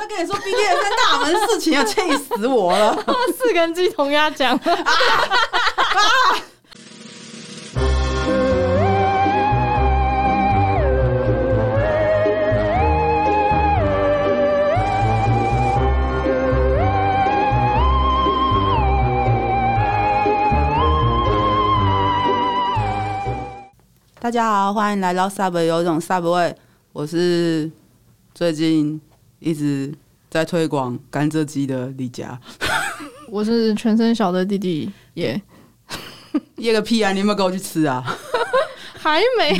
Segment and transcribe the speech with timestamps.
[0.00, 2.96] 在跟你说 BDSM 大门事情，要气死我了！
[3.36, 4.56] 四根鸡同鸭讲。
[4.56, 6.40] 啊啊
[24.20, 26.54] 大家好，欢迎来到 Subway 有种 Subway，
[26.92, 27.70] 我是
[28.34, 29.00] 最近
[29.40, 29.92] 一直
[30.30, 32.38] 在推广甘蔗鸡的李佳，
[33.28, 35.40] 我是全身小的弟弟耶，
[36.56, 37.10] 耶个屁啊！
[37.12, 38.04] 你有没有跟我去吃啊？
[39.02, 39.50] 还没，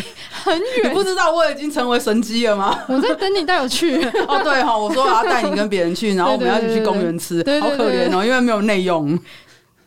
[0.45, 0.91] 很远。
[0.91, 2.79] 你不知道我已经成为神鸡了吗？
[2.89, 3.97] 我在等你带我去。
[4.29, 9.19] 哦，对哈，我说我要带你跟别人去，然后我们要一起去公园吃，好可怜哦，因为没有内用。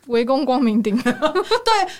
[0.07, 1.13] 围攻光明顶， 对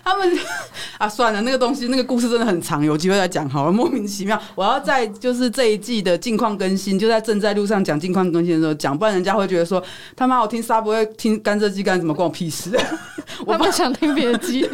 [0.03, 0.38] 他们
[0.98, 3.71] 啊，算了，那个东西，那个故事真的很长，有机会再讲好了。
[3.71, 9.81] 莫名其妙，我要在就是这一季的近况更新，就在正在路上讲近况更新的时候讲，不然人家会觉得说
[10.16, 12.72] 他妈我听沙不会听甘蔗鸡干什么，关我屁事。
[13.47, 14.70] 他们想听别的鸡，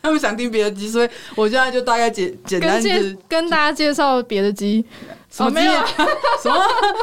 [0.00, 4.84] 他们想听别的鸡，所以我现在就大概简简单跟，跟大家介绍别的鸡。
[5.28, 5.84] 什么鸡啊？
[6.42, 6.56] 什么？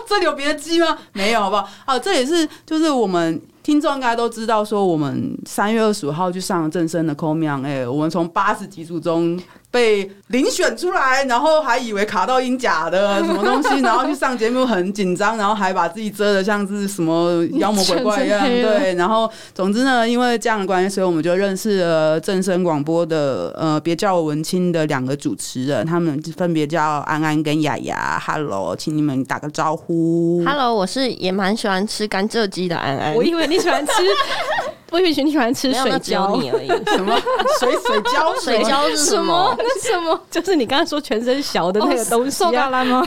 [0.07, 0.97] 这里有别的鸡吗？
[1.11, 1.67] 没有，好不好？
[1.85, 3.41] 啊，这也是就是我们。
[3.63, 9.39] 听众应该都知道，说我们三月二十五号去上了正声的 co me on air 我们从八十几组中。
[9.73, 18.39] 被遴选出来，然后还以为卡到音假的什么东西，然后去上节目很紧张，然后还把自己遮的像是什么妖魔鬼怪一样。
[18.45, 28.21] 对，然后总之呢，因为这样的关系，所以我们就认识了正声广播的呃，别叫我文青的两个主持人，他们分别叫安安跟雅雅。
[28.23, 30.43] Hello，请你们打个招呼。
[30.45, 33.15] Hello，我是也蛮喜欢吃甘蔗鸡的安安。
[33.15, 33.91] 我以为你喜欢吃。
[34.93, 37.19] 我以为你喜欢吃水饺你而已，什么
[37.59, 38.39] 水水饺？
[38.43, 39.55] 水饺 是什么？
[39.57, 40.19] 那什么？
[40.29, 42.69] 就是你刚刚说全身小的那个东西啊？
[42.69, 42.83] 吗？
[42.85, 43.03] 这样？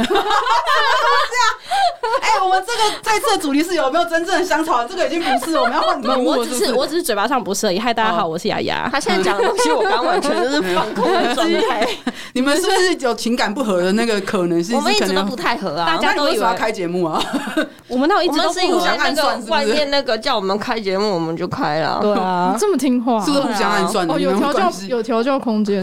[2.20, 4.84] 哎，我们这个这次的主题是有没有真正的香草？
[4.84, 6.24] 这个已经不是，我们要换题目。
[6.24, 7.78] 我只是我只是嘴巴上不是而已。
[7.78, 8.88] 嗨，大家好，我是雅雅。
[8.90, 11.86] 他现在讲的东西，我刚完全就是放空的状态。
[12.34, 14.76] 你们是不是有情感不合的那个可能性？
[14.76, 15.86] 我们一直都不太合啊。
[15.86, 17.22] 大家都以为要开节目啊？
[17.86, 21.75] 我们那一直都是互相暗算，外面那个叫我们开节目，我们就开。
[22.00, 24.14] 对啊， 你这么听话，是不是互相暗算的？
[24.14, 25.82] 哦，有调教，有调教空间。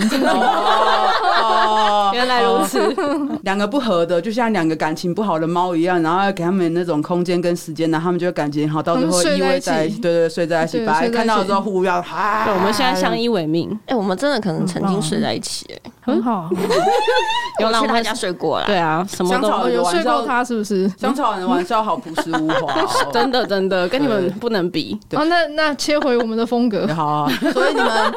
[1.42, 2.80] 哦， 原来如此。
[3.44, 10.00] 两个不合的，就像两个感情不好的猫一样，然后要给他们那种空间跟时间，然后他们就会感情好，到最后依偎在一起。
[10.00, 12.02] 对对，睡在一起，把看到的时候互要。
[12.02, 13.78] 对，我们现在相依为命。
[13.88, 16.50] 哎，我们真的可能曾经睡在一起，哎，很好。
[17.60, 18.66] 有去他家睡过了。
[18.66, 20.90] 对啊，什么都有睡过他，是不是？
[20.98, 22.74] 香草人的玩笑好朴实无华，
[23.14, 25.00] 真的真的跟你们不能比。
[25.12, 27.32] 哦，那那切回我们的风格， 好啊。
[27.54, 28.14] 所以你们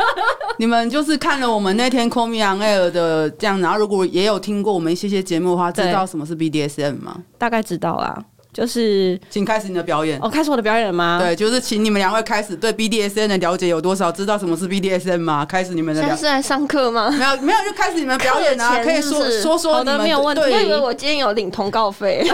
[0.58, 7.16] 你们就是看了我们那天 Call Me On Air 的这样，然后如果也有听过我们一些些节目的话，知道什么是 BDSM 吗？
[7.38, 8.18] 大概知道啊。
[8.56, 10.18] 就是，请开始你的表演。
[10.22, 11.18] 哦，开始我的表演了吗？
[11.20, 15.44] 对，就是请你们两位开始对 BDSN 的了解有多少，知道什么是 BDSN 吗？
[15.44, 16.00] 开始你们的。
[16.00, 17.10] 现在是在上课吗？
[17.10, 18.82] 没有，没有，就开始你们表演啊！
[18.82, 20.00] 可以说说说你们。
[20.00, 20.40] 没有问题。
[20.40, 22.26] 我以为我今天有领通告费。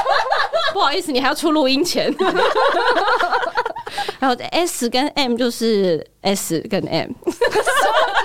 [0.72, 2.10] 不好意思，你还要出录音钱。
[4.18, 7.10] 然后 S 跟 M 就是 S 跟 M。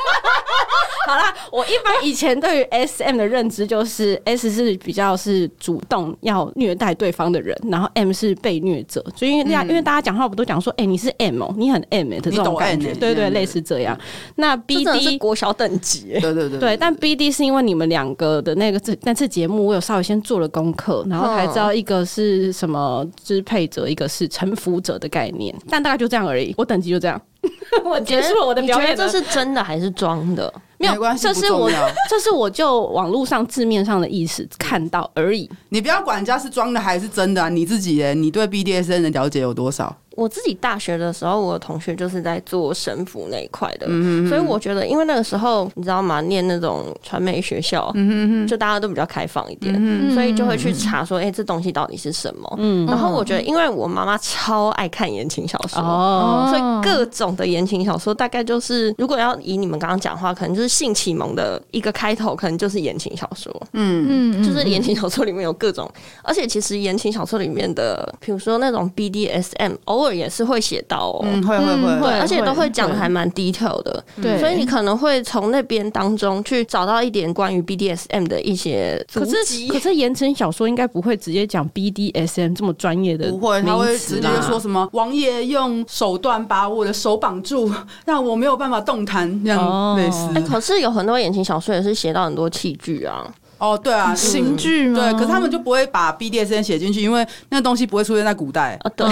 [1.07, 9.03] 好啦，我一般以前对于 S M 的认知就是 S 是比较是主动要虐待对方的人，然后 M 是被虐者。
[9.15, 13.97] 所以因为大家因为大家讲话不都讲说，哎、欸，你是 M 哦，你很 M 的这种感觉，对对，类似这样。
[14.35, 16.77] 那 B D 是国小等级，对对对，对。
[16.77, 25.53] 但 B D 是因为你们两个的那个这那次节目，我有稍微先做了功课，然后才知道一个是什么支配者，一个是臣服者的概念。
[25.69, 27.21] 但大概就这样而已，我等级就这样。
[27.83, 30.51] 我结束了我的表演，这是真的还是装的？
[30.77, 31.69] 没有关系，这是我，
[32.09, 35.49] 这是我就网络上字面上的意思看到而已。
[35.69, 39.95] 你不要管人家是装的还是真的啊，你自己耶，你对 BDSN 的了解有多少？
[40.15, 46.21] 我自己大学的时候，我的同学就是在做神服那一块的，嗯、哼哼所以我觉得，因为那个时候你知道吗？
[46.21, 52.55] 念那种传媒学校，嗯、哼哼就大家都比较开放一点，嗯、哼所以就会去查说，哎、欸，这东西到底是什么？
[52.59, 65.89] 嗯，然后我觉得，因为我妈妈超爱看言情小说，哦，所以各种的言情小说，大概就是如果要以你们刚刚讲话，可能就是性启蒙的一个开头，可能就是言情小说，嗯嗯，就是言情小说里面有各种，
[66.23, 79.03] 而且其实言情小说里面的，比如说那种 BDSM，偶尔也是会写到哦，嗯，会会会，会，而且都会讲的还蛮 detail 的，对，所以你可能会从那边当中去找到一点关于 BDSM 的一些。
[79.13, 79.35] 可是
[79.69, 87.71] 可是言情小说应该不会直接讲 BDSM 这么专业的，不会，他会直接说什么王爷用手段把我的手绑住，
[88.05, 90.29] 让我没有办法动弹，这样类似。
[90.35, 93.25] 哎，可是有很多言情小说也是写到很多器具啊。
[93.63, 94.99] 哦，对啊，刑具吗？
[94.99, 98.91] 对，可是他们就不会把 BDSM 写进去，因为那个东西不会出现在古代啊。
[98.93, 99.07] 对，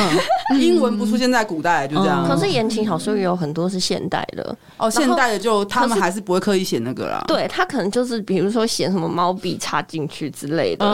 [0.60, 2.28] 英文不出现在古代，就这样。
[2.28, 7.24] 可是言情小说也有很多是现代的哦，现代的就他们还是不会刻意写那个啦。
[7.30, 10.86] 对他可能就是比如说写什么毛笔插进去之类的，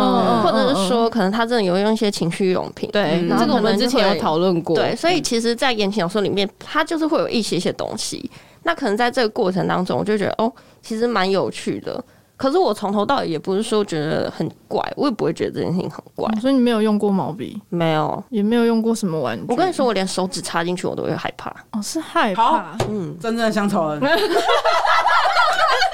[0.43, 2.87] 或者是说可能他真的有用一些情趣用品。
[2.93, 4.75] 对，这个我们之前有讨论过。
[4.75, 8.29] 对，所以其实，在言情小说里面，它就是会有一些些东西。
[8.61, 10.51] 那可能在这个过程当中，我就觉得哦，
[10.83, 12.03] 其实蛮有趣的。
[12.37, 16.31] 可是我从头到尾也不是说觉得很怪，我也不会觉得这件事情很怪。
[16.39, 17.59] 所以你没有用过毛笔？
[17.69, 19.45] 没有，也没有用过什么玩具。
[19.49, 21.49] 我跟你说，我连手指插进去我都会害怕。
[21.71, 22.77] 哦，是害怕。
[22.87, 23.99] 嗯，真正的乡愁人。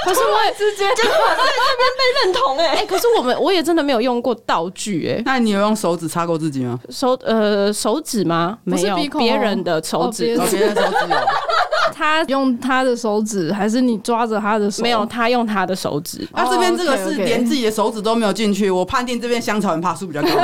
[0.05, 5.23] 可是我也直接 就是在那边被认同哎、欸欸，可是我们我也真的没有用过道具哎、欸。
[5.25, 6.77] 那你有用手指插过自己吗？
[6.89, 8.57] 手呃手指吗？
[8.65, 11.17] 没有，别人的手指，别、人的手指有。
[11.95, 14.83] 他用他的手指，还是你抓着他的手？
[14.83, 16.27] 没有，他用他的手指。
[16.35, 20.27] 那、oh, 这边这个是连自己的手指都没有进去，我判定这边香草人爬树比较高。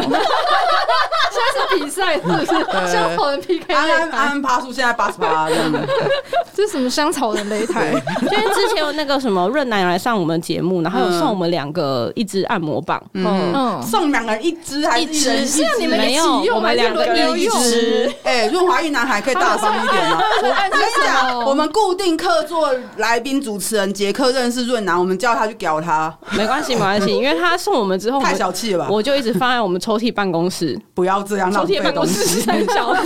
[1.31, 2.91] 现在是比赛是不是？
[2.91, 3.73] 香草人 PK。
[3.73, 5.79] 安安安安趴数现在八十八，这样的。
[6.53, 7.91] 这是什么香草人擂台？
[7.91, 15.45] 因为之前有那个什么润南来上我们节目，然后有送我们两个一支按摩棒，嗯，嗯送两个人一支还是一支？
[15.45, 17.05] 是你们没有，我们两个
[17.37, 18.11] 一支。
[18.23, 20.19] 哎，润滑一男孩可以大方一点吗？
[20.41, 28.87] 我跟你讲，我们固定客座来宾主持人杰克认识润南，我们叫他去屌他，没关系，没关系， 因为他送我们之后太小气了吧？
[28.89, 33.05] 我就一直放在我们抽屉办公室，不要这样，抽屉办公室很小，抽屉，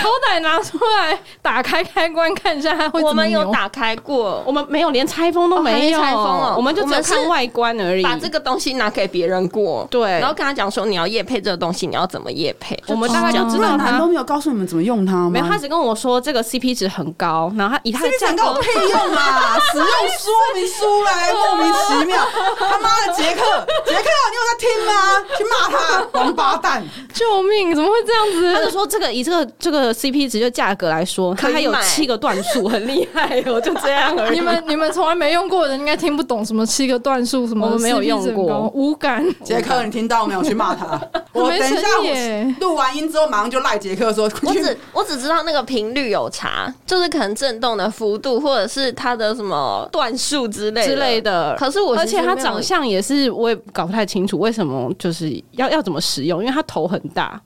[0.00, 1.18] 好歹拿出来。
[1.42, 3.02] 打开开关看一下，它会？
[3.02, 8.02] 我们有打开过，我们没有连拆封都没有，拆封了，我们就只有看外观而已。
[8.02, 12.78] 把这个东西拿给别人过，对，然后跟他讲说你要夜配这个东西，你要怎么夜配？
[12.86, 15.30] 我们大概就知道他都没有告诉你们怎么用它吗？
[15.30, 22.26] 没有，他只跟我说这个 CP 值很高，然后他以他的价格配用嘛， 使用说明书来莫名其妙。
[22.58, 24.92] 他妈的杰克，杰克，你有在听吗？
[25.36, 26.84] 去骂他王八蛋！
[27.14, 27.74] 救命！
[27.74, 28.54] 怎么会这样子？
[28.54, 31.34] 他就说这个以这个这个 CP 值就价格来说。
[31.34, 34.38] 他还有七个段数，很厉害哦， 就这样而已。
[34.38, 39.24] 你们你们从来没用过的人应该听不懂什么七个段数什么，我们没有用过，无感。
[39.44, 40.42] 杰克，你听到没有？
[40.42, 40.98] 去骂他。
[41.34, 44.24] 我等一下我录完音之后马上就赖杰克说。
[44.42, 49.57] 我只 我只知道那个频率有差，就是可能震动的幅度或者是他的什么
[49.92, 51.54] 段数之类之类的。
[51.58, 57.40] 可是我而且他长相也是我也搞不太清楚为什么就是要要怎么使用，因为他头很大。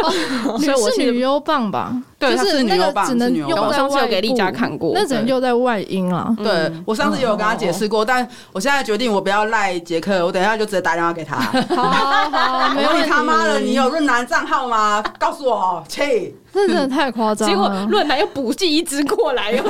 [0.58, 1.94] 所以我是女优棒吧？
[2.18, 4.00] 对，就是那个只能用在外。
[4.00, 6.34] 有给丽佳看过，那只能用在外阴啊。
[6.38, 11.36] 对，我上次也有跟他解释过，但我现在决定我不要赖杰克，我等一下就直接打电话给他。
[11.76, 13.08] 好好，没问题。
[13.10, 15.04] 他妈的，你有润男账号吗？
[15.18, 16.32] 告诉我，切。
[16.52, 17.54] 这真的太夸张了！
[17.54, 19.62] 结果论坛又补寄一只过来，没有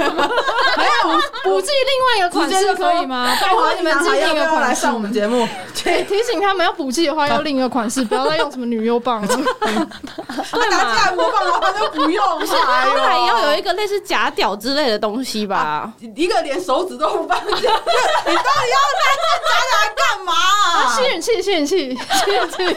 [1.44, 3.36] 补寄另外一个款式可以吗？
[3.40, 9.28] 拜托你们寄另一个款式上我们节目，提醒他们要补寄的话要另一个款式， 不要再用什么女优棒了。
[9.28, 9.86] 对嘛？
[11.04, 15.92] 按摩棒的话就不用，还还要有一个类似假屌之类的东西吧？
[16.16, 17.76] 一个连手指都不放，你到底要拿
[18.26, 20.32] 这假屌来干嘛？
[20.96, 21.76] 吸引器，吸引器，
[22.24, 22.56] 吸引器，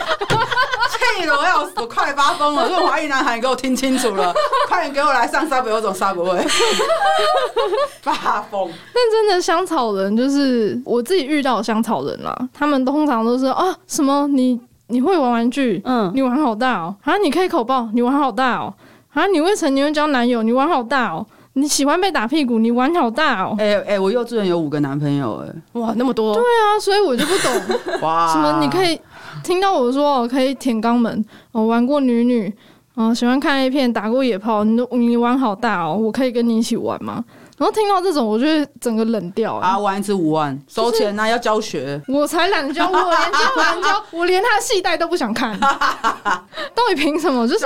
[1.15, 2.67] 气得我要死，我快发疯了！
[2.67, 3.92] 润滑液男孩，你给我听清。
[3.97, 4.33] 清楚了，
[4.67, 6.45] 快点给我来上沙伯，有种沙伯味，
[8.01, 8.69] 发疯。
[8.93, 18.73] 但真的香草人就是我自己遇到的香草人啦，他们通常都是啊什么你你会玩玩具，嗯，你玩好大哦，啊你可以口爆，你玩好大哦，
[19.13, 23.55] 啊你未成年会交男友，你玩好大哦，你喜欢被打屁股，你玩好大哦。
[23.59, 27.99] 哎哎，我幼稚园有五个男朋友，哎，哇那么多，对啊，所以我就不懂。
[28.01, 28.99] 哇，什么你可以
[29.43, 32.53] 听到我说我可以舔肛门，我玩过女女。
[32.95, 37.23] 哦，喜欢看 A 片，打过野炮，你都你玩好大哦，我可以跟你一起玩吗？
[37.57, 39.77] 然后听到这种，我就会整个冷掉啊！
[39.77, 42.01] 玩一次五万，收钱啊，要教学。
[42.07, 45.57] 我才懒得教，我连教不懒教， 我连他的戏带都不想看。
[45.59, 47.47] 到底凭什么？
[47.47, 47.65] 就是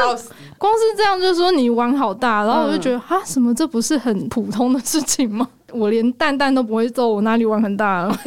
[0.57, 5.47] 光是这样，就是说你玩好大，然后我就觉得啊，什么这不是很普通的事情吗？
[5.73, 8.17] 我连蛋蛋都不会揍，我哪里玩很大了？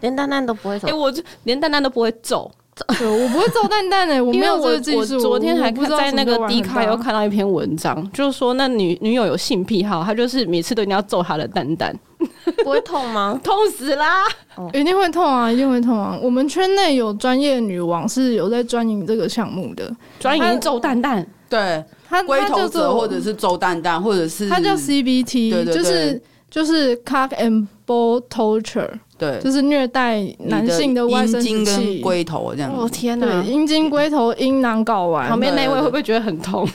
[0.00, 2.50] 连蛋蛋都不会揍，哎，我就连蛋蛋都不会揍。
[2.98, 4.98] 对，我不会揍蛋蛋诶，我没有这个技术。
[5.16, 11.94] 我昨天还看在那个 D 卡又看到一篇文章，就是说那女女友有性癖好，她就是每次都一定要揍她的蛋蛋，
[12.64, 13.38] 不会痛吗？
[13.42, 14.24] 痛死啦！
[14.72, 16.18] 一定会痛啊，一定会痛啊！
[16.22, 21.26] 我们圈内有专业女王是有在专营这个项目的，专营揍蛋蛋。
[21.48, 26.20] 对，她龟头者或者是揍蛋蛋，或者是她叫 CBT，就是
[26.50, 28.90] 就是 Cock and Ball Torture。
[29.18, 32.72] 对，就是虐待男性的外生殖器、龟头这样。
[32.72, 33.42] 哦天哪！
[33.42, 36.66] 阴茎、龟头、阴囊睾丸，旁边那位会不会觉得很痛？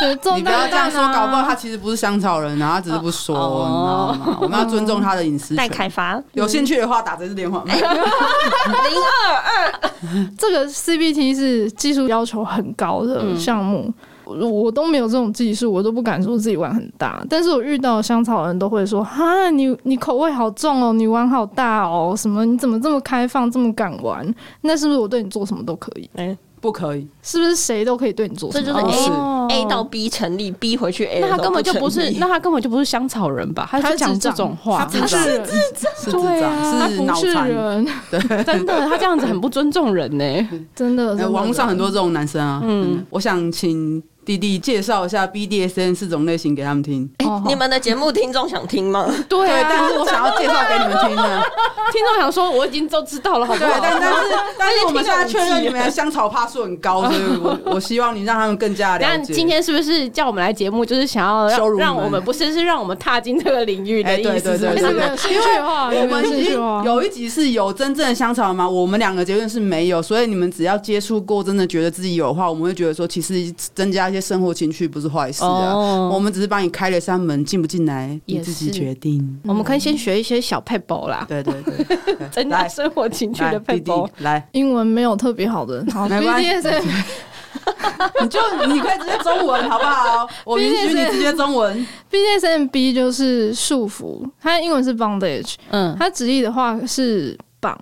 [0.00, 4.38] 对， 你不要这样说，搞不好他其实不是香草人，然后他只是不说，哦、你知道吗？
[4.42, 5.56] 我们要尊重他的隐私。
[5.56, 7.64] 待开发，有兴趣的话打这支电话。
[7.64, 9.72] 零二二，
[10.38, 13.92] 这个 CBT 是技术要求很高的项目。
[14.40, 17.24] 嗯我都没有这种技术，我都不敢说自己玩很大。
[17.28, 22.44] 但是我遇到香草人都会说：“哈，你你口味好重哦，你玩好大哦，什么？
[22.44, 24.26] 你怎么这么开放，这么敢玩？
[24.62, 26.08] 那是不是我对你做什么都可以？
[26.14, 28.64] 哎、欸，不可以，是不是谁都可以对你做什么？
[28.64, 33.68] 这就是 A、哦、A 到 B 成立，B 回去 A，那他根本就不是，那他根本就不是香草人吧？
[33.70, 41.14] 他是讲这种话，他是智障，对啊，他不是人， 对， 真的， 他这样子很不尊重人呢、欸，真的。
[41.30, 44.02] 网络上很多这种男生啊，嗯，我想请。
[44.24, 47.08] 弟弟介绍一下 BDSN 四种类型给他们听。
[47.18, 49.06] 欸、你们的节目听众想听吗？
[49.28, 51.42] 对、啊，但是我想要介绍给你们听的。
[51.92, 53.80] 听众想说我已经都知道了，好不好？
[53.80, 54.20] 对，但但是
[54.58, 59.04] 但是我们现在确认你们的香草趴数很高，所以我 我希望你让他们更加了解。
[59.06, 64.28] 但今天是不是叫我们来节目，就是想要让，让我们不是是让我们踏进这个领域的意思？
[64.28, 66.54] 欸、对对对，对，对，对，兴趣化，我们已经
[66.84, 68.68] 有一集是有真正的香草吗？
[68.68, 74.84] 我们两个结论是没有，所以你们只要接触过，真的觉得自己有的话，我们会觉得说，其实增加一些生活情趣。
[74.94, 79.40] 不是坏事啊，oh, 我们只是帮你开了扇门，进不进来你自己决定。
[79.44, 84.08] 我们可以先学一些小撇步啦，对对对， 增加生活情趣的撇步。
[84.18, 86.48] 来，英文没有特别好的，好，没关系，
[88.22, 90.28] 你就你可以直接中文好不好？
[90.46, 91.84] 我允许你直接中文。
[92.12, 97.76] BDSMB 就是束缚，它的英文是 bondage，嗯，它直译的话是绑。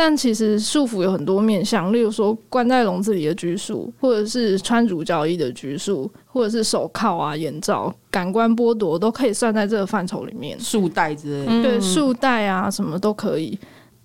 [0.00, 10.56] 但其实束缚有很多面向，例如说关在笼子里的拘束，或者是穿乳胶衣的拘束，或者是手铐啊、眼罩、感官剥夺，都可以算在这个范畴里面。
[10.60, 13.58] 束带之类的，对，束带啊，什么都可以。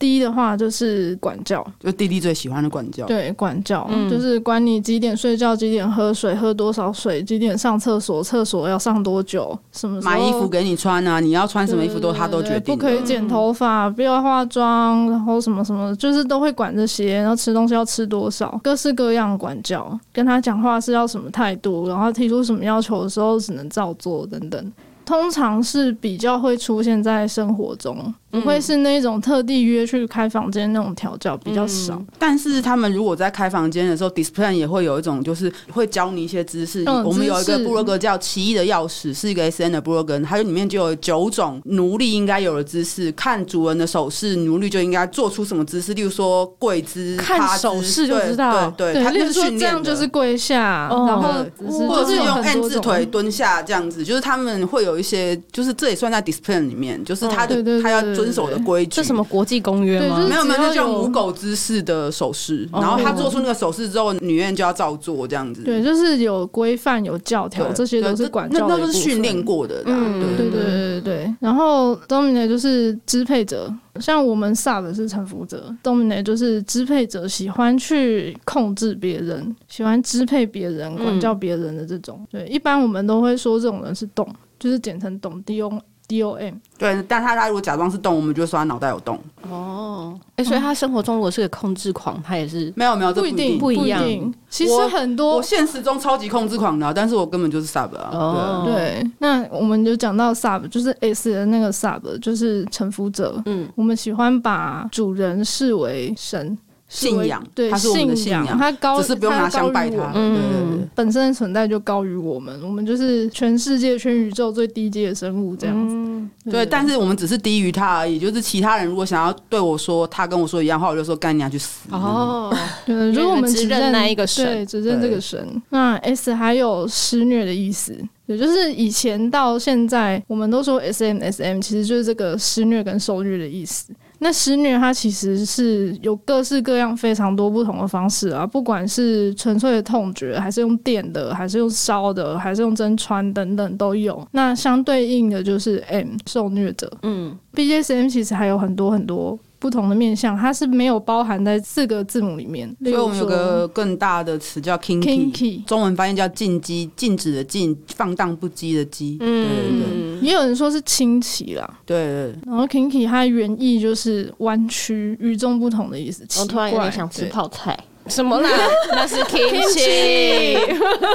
[0.03, 3.05] 第一的话就是管教，就弟弟最喜欢的管教。
[3.05, 11.21] 对，管教、嗯、就是管你几点睡觉，几点喝水，喝多少水，几点上厕所，厕所要上多久，什么买衣服给你穿啊？
[11.21, 12.75] 你要穿什么衣服都他都决定。
[12.75, 17.19] 不可以剪头发，不要化妆，然后什么什么，就是都会管这些。
[17.19, 19.97] 然后吃东西要吃多少，各式各样的管教。
[20.11, 24.73] 跟他讲话是要什么态度，然后提出什么要求的时候只能照做等等。
[25.05, 28.13] 通常是比较会出现在生活中。
[28.33, 36.83] 不会是那种特地约去开房间那种调教比较少，嗯，但是他们如果在开房间的时候，discipline 也会有一种就是会教你一些知识。
[36.87, 43.11] 嗯、我们有一个部落格叫《奇异的钥匙》，是一个 S N 的部落格，它里面就有九种奴隶应该有的姿势。
[43.11, 48.71] 看主人的手势，奴隶就应该做出什么姿势，例如说跪姿、看手势就知道。
[48.71, 60.17] 对对，他就是训练这样就是跪下，哦、然后或者是用 N 字腿蹲下这样子，就是他们会有一些，就是这也算在 discipline 里面，就是他的他要遵守的规矩，这什么国际公约吗？
[60.29, 62.67] 没有没有，那叫母狗姿势的手势。
[62.71, 65.61] 然后他做出那个手势之后，女院就要照做这样子。
[65.63, 69.83] 对，就是有规范、有教条，这些都是管教的，那都是训练过的。
[69.85, 71.35] 嗯，对对对对对。
[71.39, 82.25] 然后 Dominate 就是支配者，像我们 Sub 是臣服者，Dominate 就是支配者，喜欢去控制别人，喜欢支配别人、管教别人的这种。
[82.31, 84.27] 对，一般我们都会说这种人是动，
[84.59, 85.71] 就是简称懂 D-O。
[86.07, 89.19] D O M 对，但他他如果假装是动，我们就说他脑袋有洞。
[89.49, 94.03] 哦，哎、欸，所以他生活中如果是个控制狂，他也是没有没有，这不一定不一样。
[94.49, 98.09] 其实很多，我现实中超级控制狂的，但是我根本就是 Sub 啊。
[98.11, 103.41] 哦，对，那我们就讲到 Sub，就是 S 的那个 Sub，就是臣服者。
[103.45, 106.57] 嗯，我们喜欢把主人视为神。
[106.89, 110.11] 信仰，对，他是我们的信仰，他高，只是不用拿香拜他。
[110.13, 115.95] 嗯，本身的存在就高于我们，我们就是全世界、全宇宙最低阶的生物这样子。
[115.95, 118.19] 嗯、对，但是我们只是低于他而已。
[118.19, 121.89] 就是其他人如果想要对我说他跟我说一样话，我就说干你娘去死。
[121.89, 125.61] 哦， 对，如果我们只认那一个神，对，只认这个神。
[125.69, 127.97] 那 S 还有施虐的意思，
[128.27, 133.91] 也就是以前到现在，我们都说 SM SM，其实就是这个施虐跟受虐的意思。
[134.23, 144.25] 那施虐它其实是有各式各样非常多不同的方式啊，不管是纯粹的痛觉，还是用电的，还是用烧的，还是用针穿等等都有。
[144.31, 149.37] 那相对应的就是 M 受虐者，嗯，BDSM 其实还有很多很多。
[149.63, 152.67] 不同的面向，它是没有包含在四个字母里面。
[152.83, 159.15] 所以我们有个更大的词叫 kinky，中文翻译叫禁忌，禁止的禁，放荡不羁的羁。
[159.21, 160.27] 嗯，对对对。
[160.27, 162.39] 也有人说是清奇啦，对，对对。
[162.45, 166.27] 然后 kinky 它原意就是弯曲、与众不同的意思。
[166.41, 167.79] 我突然有点想吃泡菜。
[168.07, 168.49] 什么啦？
[168.91, 170.57] 那是 kimchi，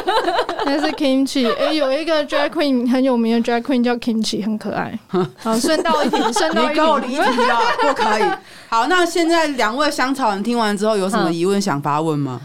[0.65, 1.47] 那是 kimchi。
[1.55, 4.99] 哎、欸，有一个 drag queen 很有名的 drag queen 叫 kimchi，很可爱。
[5.39, 8.23] 好，顺道一提，顺道一提，你跟我离题了，不可以。
[8.69, 12.41] 好，那现在两位香草人听完之后有什么疑问想发问吗？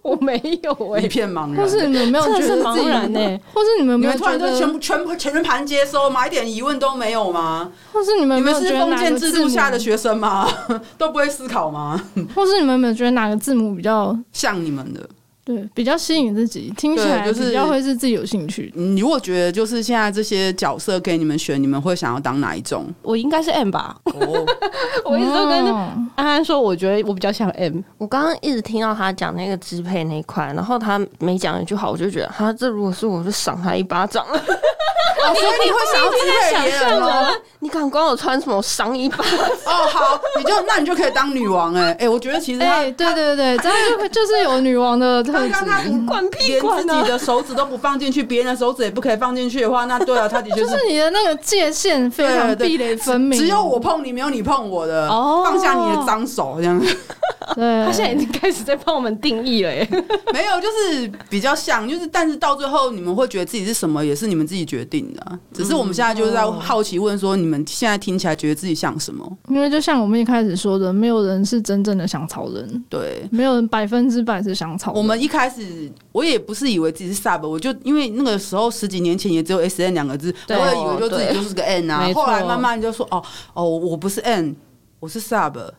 [0.02, 1.56] 我没有哎、一片茫然。
[1.56, 6.26] 或是你们没有觉得茫自己然欸或是你们你没有觉们突然都全，部全部全盘接收吗？
[6.26, 7.70] 一点疑问都没有吗？
[7.92, 10.48] 或是你们你们是封建制度下的，学生吗？
[10.96, 12.00] 都不会思考吗？
[12.34, 15.08] 或是你们有没有觉得哪个字母比较像你们的，
[15.44, 18.80] 对比较吸引自己，听起来就是比较会是自己有兴趣的？
[18.80, 22.86] 你如果觉得就是现在这些角色给你们选，你们会想要当哪一种？
[23.02, 23.96] 我应该是 M 吧？
[24.20, 24.46] 哦，
[25.04, 27.80] 我一直都跟哦安安说，我觉得我比较像 M。
[27.98, 34.24] 我刚刚一直听到他讲那个支配那一块，然后他每讲一句话，我就觉得，哈，这如果是我就赏他一巴掌。
[34.24, 34.36] 哦，
[35.34, 37.32] 所以你会想要支配别人哦？
[37.62, 38.56] 你敢管我穿什么？
[38.56, 39.74] 我赏一巴掌。
[39.74, 45.90] 哦，好，你就那你就可以当女王哎、哎、我觉得其实他、哎、对对对，这样就会 就是有女王的特刚刚他质。
[46.06, 47.10] 管屁连管啊自己！
[47.10, 55.08] 的手指都不放进去，别人的手指也不可以放进去的话，那对啊，他的确就是是你的那个界限非常壁垒分明，只有我碰你，没有你碰我的。
[55.08, 56.80] 哦放下你的脏手，这样
[57.56, 59.86] 对，他现在已经开始在帮我们定义了耶。
[60.32, 69.28] 没有，就是比较像，就是但是到最后你们会觉得自己是什么，也是你们自己决定的啊、只是我们现在就是在好奇问说，你们现在听起来觉得自己像什么？
[69.48, 73.26] 因为就像我们一开始说的，没有人是真正的想草人，对。
[73.32, 75.00] 没有人百分之百是想草人。
[75.00, 82.12] 我们一开始我也不是以为自己是 sub，我就因为那个时候十几年前也只有 S N 两个字，我对也以为就自己就是个 N 啊没。
[82.14, 83.22] 错后来慢慢就说哦
[83.54, 84.56] 哦，我不是 N，
[84.98, 85.72] 我是 sub。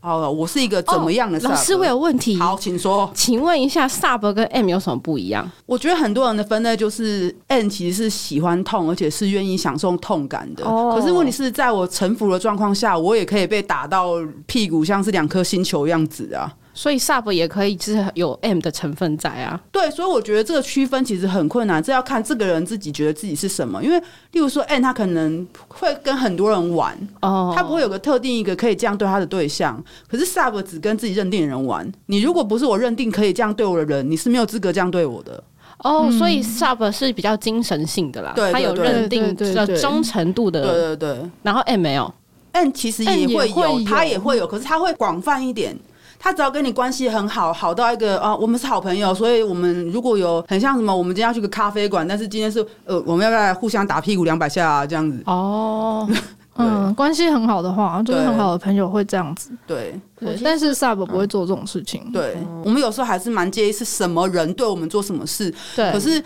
[0.00, 2.36] 哦，我是一个怎么样的老师，我有问题。
[2.36, 3.08] 好，请说。
[3.14, 5.48] 请问一下，sub 跟 M 有什么不一样？
[5.64, 10.64] 我觉得很多人的分类就是 N 其实是喜欢痛，而且是愿意享受痛感的。
[10.64, 14.14] 哦可是问题是在我臣服的状况下，我也可以被打到
[14.46, 16.52] 屁股像是两颗星球样子啊。
[16.74, 19.60] 所以 sub 也可以是有 M 的成分在啊。
[19.70, 23.82] 对，所以我觉得这个区分其实很困难，这要看这个人自己觉得自己是什么。
[23.82, 23.98] 因为
[24.32, 29.82] 例如说 N 他可能会跟很多人玩，哦，他不会有个特定一个可以这样对他的对象。
[30.08, 35.42] 可是 Sub 只跟自己认定的人玩，你如果不是我认定可以这样对我的人，你是没有资格这样对我的。
[35.78, 42.12] 哦，所以 sub 是比较精神性的啦，他有认定对对对的忠诚度的，对对对然后 M 没有。
[42.52, 45.76] ，N 其实也会有他也会有，可是他会广泛一点。
[46.22, 54.86] 他只要跟你关系很好，好到一个啊，我们是好朋友，所以我们如果有很像什么，我们今天要去个咖啡馆，但是今天是呃，我们要不要互相打屁股两百下啊？
[54.86, 56.08] 这样子，哦，
[56.56, 59.50] 嗯，关系很好的话，就是对很好的朋友会这样子。
[59.66, 59.98] 对。
[60.20, 62.00] 对，但是 sub 不会做这种事情。
[62.12, 65.52] 对，我们有时候还是蛮介意是什么人对我们做什么事。
[65.74, 66.22] 对，可是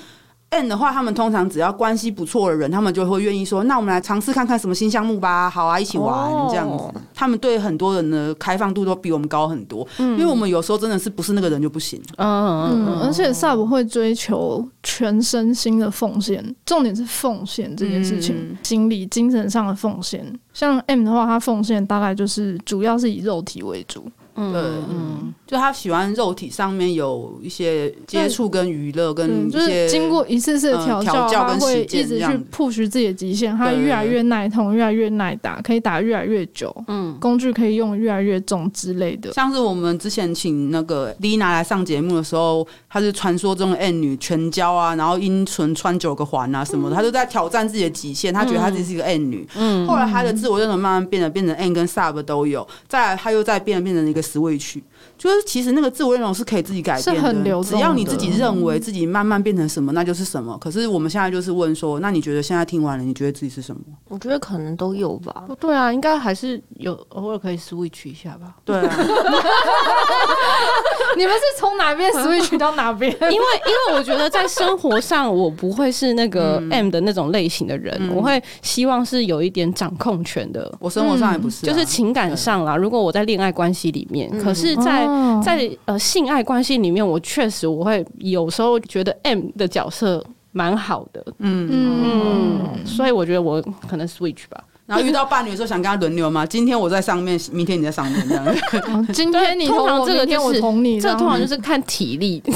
[0.57, 6.85] N 的话，他们通常只要关系不错的人，他们就会愿意说：“那我们来尝试看看什么新项目吧。”好啊，一起玩、哦这样子。
[7.15, 12.01] 他们对很多人的开放度都比我们高很多，因为我们有时候真的是不是那个人就不行。
[12.17, 20.25] 嗯嗯，而且 sub 会追求全身心的奉献，重点是奉献这件事情，嗯心理、精神上的奉献。
[20.53, 24.07] 像 M 的话，他奉献大概就是主要是以肉体为主。
[24.37, 39.33] 嗯对，嗯，就他喜欢肉体上面有一些接触跟娱乐，跟嗯，就是一些经过一次次的调教，跟实会一直去 push 自己的极限，他越来越耐痛，越来越耐打，可以打越来越久，嗯，工具可以用越来越重之类的。
[39.33, 48.33] 像是我们之前请那个 Lina 来上节目的时候，她是传说中的 N 女全交啊，然后阴唇穿九个环啊什么的，她就在挑战自己的极限。
[48.33, 54.83] 她觉得她自己是一个 N 女，嗯，后来她的自我认同慢慢变得变成 N 跟 Sub 都有，再来她又再变得变成一个 Switch，
[55.17, 60.59] 就是其实那个自我认同是可以自己改变的，是很流只要你自己认为自己慢慢变成什么，那就是什么。
[60.59, 63.81] 可是我们现在就是问说，那你觉得现在听完了，你觉得自己是什么？
[64.09, 65.45] 我觉得可能都有吧。
[65.47, 68.57] 不对啊，应该还是有偶尔可以 switch 一下吧。
[68.65, 68.97] 对啊，
[71.17, 73.11] 你们是从哪边 switch 到哪边？
[73.21, 80.73] 因为因为我觉得在生活上，我不会是那个嗯 M 的那种类型的人，我会希望是有一点掌控权的。
[80.79, 85.07] 我生活上也不是啊、就是情感上啦，如果我在恋爱关系里面，可是在
[85.43, 91.69] 在呃性爱关系里面，我确实我会有时候觉得 M 的角色蛮好的，嗯。
[91.73, 94.63] 嗯，所以我觉得我可能 switch 吧。
[94.87, 96.47] 然后遇到伴侣的时候，想跟他轮流吗？
[96.47, 98.47] 今天我在上面，明天你在上面，这样。
[98.87, 102.41] 哦今天你通，常这个明天我就是捅你，这通常就是看体力，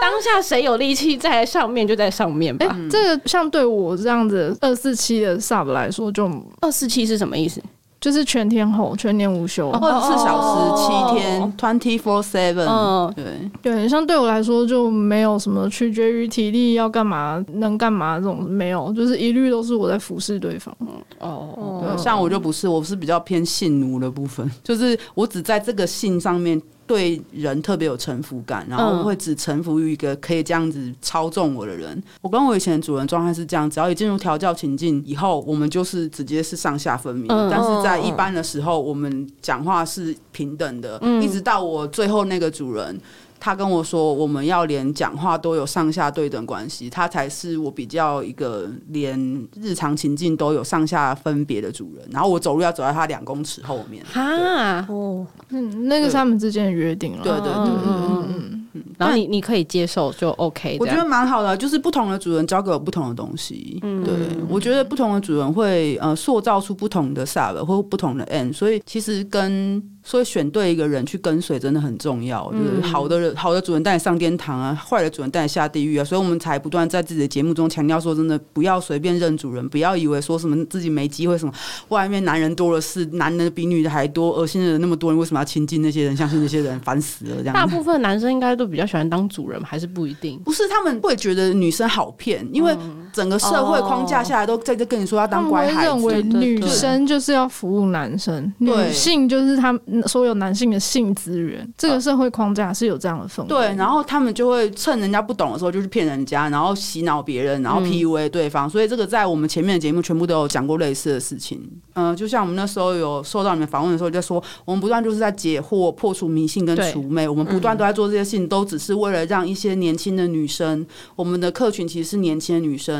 [0.00, 2.76] 当下谁有力气在上面就在上面哎、吧。
[2.90, 7.60] 这个像对我这样子二四七的 sub 来说，就二四七是什么意思？
[8.00, 9.68] 就是全天候、全年无休。
[9.70, 12.66] 二十四小时七天哦，twenty four seven。
[12.66, 13.24] 嗯对，
[13.60, 20.74] 对，像对我来说就没有什么取决于体力要干嘛、能干嘛这种没有，就是一律都是我在服侍对方。
[21.18, 32.02] 哦，对，像我就不是，我是比较偏性奴的部分，就是我只在这个性上面对人特别有臣服感，然后会只臣服于一个可以这样子操纵我的人。
[32.20, 37.28] 我跟我以前的主人状态是这样，只要一进入调教情境以后，我们就是直接是上下分明。
[37.28, 43.00] 但是在一般的时候，我们讲话是平等的，一直到我最后那个主人。
[43.40, 49.18] 他跟我说，我们要连讲话都有上下对等关系，他才是我比较一个连
[49.56, 52.06] 日常情境都有上下分别的主人。
[52.12, 54.04] 然后我走路要走在他两公尺后面。
[54.04, 57.22] 哈哦，嗯，那个是他们之间的约定了。
[57.22, 58.84] 对对对，嗯嗯嗯。
[58.98, 63.78] 然后你你可以接受就 OK，我觉得蛮好的，就是不同的主人教给我不同的东西。
[63.82, 64.14] 嗯，对，
[64.48, 69.82] 我觉得不同的主人会呃塑造出不同的 sub 或不同的 N，所以其实跟。
[70.02, 76.04] 所以选对一个人去跟随真的很重要，就是好的人、好的主人带你上天堂啊，坏的主人带你下地狱啊。
[76.04, 81.52] 所以我们才不断在自己的节目中强调说，真的不要随便认主人，不要以为说什么自己没机会，什么
[81.88, 87.36] 外面男人多的是，男人比女的还多，恶心的人那么多，人为什么要亲近那些人，相信那些人，烦死了。
[87.36, 90.38] 这样，大部分男生应该都比较喜欢当主人，还是不一定？
[90.40, 92.74] 不是，他们会觉得女生好骗，因为
[93.12, 99.80] 整个社会框架下来都在这跟你说要当乖孩子，认为女生就是要服务男生，女性就是他们。
[100.06, 103.48] 所有男性的性资源，这个社会框架是有这样的氛围。
[103.48, 108.66] 对，然后他们就会趁人家不懂的时候就去骗人家，然后洗脑别人，然后 PUA 对方。
[108.66, 111.60] 嗯、所以这个在我们前面的节目全部都有讲过类似的事情。
[111.94, 117.28] 嗯、呃，就像我们那时候有受到你们访问的时候，就说我们不断就是在解惑、破除迷信跟除魅。
[117.28, 122.99] 我们不断都在做这些事情，都只是为了让一些年轻的女生，我们的客群其实是年轻的女生。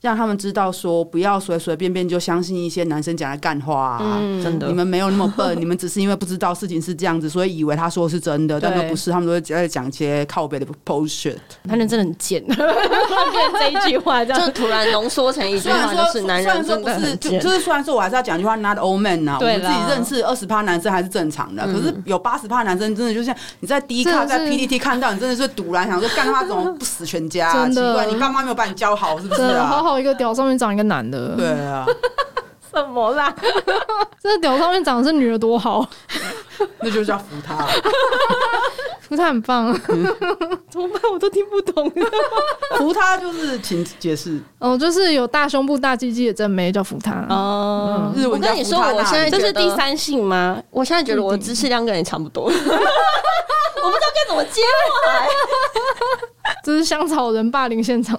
[0.00, 4.18] 让他们知道说，不要随随便便就相信一些男生讲的干话啊！
[4.18, 9.10] 嗯、真的，你们没有那么笨， 你们只是因为不知道事情是这样子，所以以为他说的是真的，但都不是。
[9.10, 11.36] 他们都会在讲一些靠北的 bullshit。
[11.64, 17.38] 男人真的很贱， 这一句话这样就突然浓缩成一句话，就是男人真的很贱。
[17.38, 27.68] 就是虽然说我还是要讲一句话，not all men 啊，我们自己认识二十趴男生还是正常的，嗯、可是有八十趴男生真的就像你在 D 卡在 PTT 看到，你真的是赌烂，想说干他怎么不死全家、啊？
[27.68, 29.89] 奇怪，你爸妈没有把你教好是不是啊？
[29.90, 30.70] 好一个屌上面长。
[30.72, 31.84] 一个男的，对啊，
[32.72, 33.34] 什么啦？
[34.22, 35.84] 这屌上面长的是女的多好，
[36.80, 37.66] 那就叫扶他，
[39.00, 40.04] 扶他很棒，嗯、
[40.70, 41.02] 怎么办？
[41.12, 41.92] 我都听不懂。
[42.78, 48.12] 扶他就是请解释哦，就是有大胸部、大鸡鸡的正妹叫扶他哦。
[48.14, 50.62] 嗯、我跟你说，我现在这是第三性吗？
[50.70, 54.62] 我现在觉得我的知识量跟你差不多，我不知道该怎么接
[55.04, 55.28] 话来。
[56.62, 58.16] 这是香草人霸凌现场。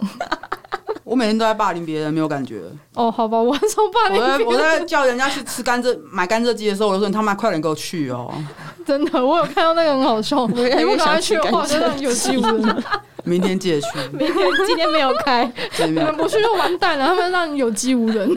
[1.12, 2.62] 我每天都在霸凌别人，没有感觉。
[2.94, 4.46] 哦，好吧，我很少霸凌人。
[4.46, 8.34] 我在我在叫人家去吃甘蔗，买甘蔗鸡的时候，我就说你他妈快点给我去哦！
[8.88, 10.48] 真的，我有看到那个很好笑。
[10.48, 10.54] 你
[10.86, 12.50] 不赶快去的话，真的有机会。
[13.26, 13.88] 明天记得去。
[14.14, 15.52] 明天今天没有开，
[15.86, 17.08] 你们不去就完蛋了。
[17.08, 18.34] 他们让你有机无人。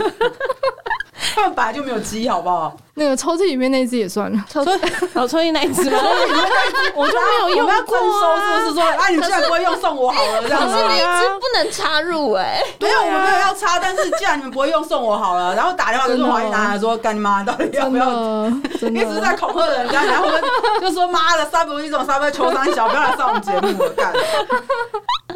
[1.34, 2.76] 他们本来就没有鸡，好不好？
[2.96, 4.78] 那个抽屉里面那只也算了，抽屉，
[5.14, 5.98] 哦，抽屉那一只吗？
[6.94, 7.98] 我就没有用过。
[7.98, 10.74] 征收是不是说，啊，你们现在不会用送我好了，这样子。
[10.74, 12.62] 可是那只不能插入哎。
[12.78, 18.46] 没有，我们没有要插，但是既然你们不会用送我好了，然后打电话就说华谊拿来说，干你妈，到底要不要？
[18.46, 20.42] 一直在恐吓人家，然后我们
[20.80, 24.12] 就说妈的，三不一种，三不求三小，不要来上我们节目了，干。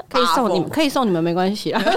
[0.09, 1.83] 可以送你们，可以送你们，没关系啊。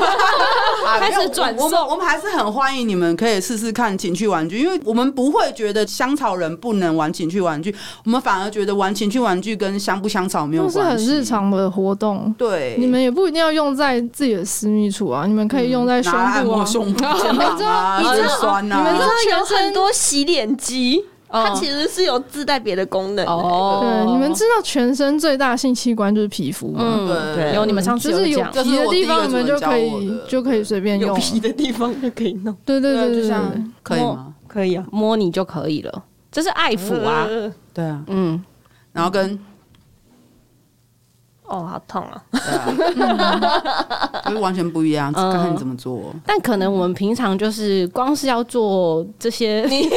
[1.00, 12.34] 开始转送，我们还是很欢迎你们可以试试看情趣玩具，因为我们不会觉得香草人不能玩情趣玩具，我们反而觉得玩情趣玩具跟香不香草没有关系，是很日常的活动。
[12.38, 16.12] 对，你们也不一定要用在自己的私密处啊，你们可以用在胸
[16.44, 18.78] 部啊、胸部、 肩膀啊、你知酸啊。
[18.78, 21.06] 你们知道有很多洗脸机。
[21.32, 23.32] 它其实是有自带别的功能的。
[23.32, 26.82] 哦，对，你们知道全身最大性器官就是皮肤吗？
[26.84, 31.10] 嗯，对，有你们上次就是有皮的地方，你们就可以就可以随便用。
[31.10, 32.56] 有皮的地方就可以弄。
[32.66, 33.52] 对对对，就像
[33.84, 34.34] 可以吗？
[34.48, 36.04] 可以啊，摸你就可以了。
[36.32, 37.28] 这是爱抚啊，
[37.74, 38.44] 对啊，嗯，
[38.92, 39.40] 然后跟。
[41.52, 42.24] 哦，好痛啊！
[42.32, 46.02] 对啊 就是完全不一样，看看你怎么做。
[46.26, 49.90] 但可能我们平常就是光是要做这些，你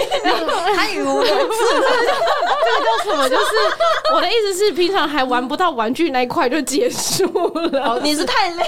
[0.77, 1.33] 还语无伦次，
[2.65, 3.29] 这个叫什么？
[3.29, 3.45] 就是
[4.15, 7.25] 我的意思是，平常还玩不到玩具那一块就结束
[7.73, 8.01] 了。
[8.03, 8.65] 你是太累，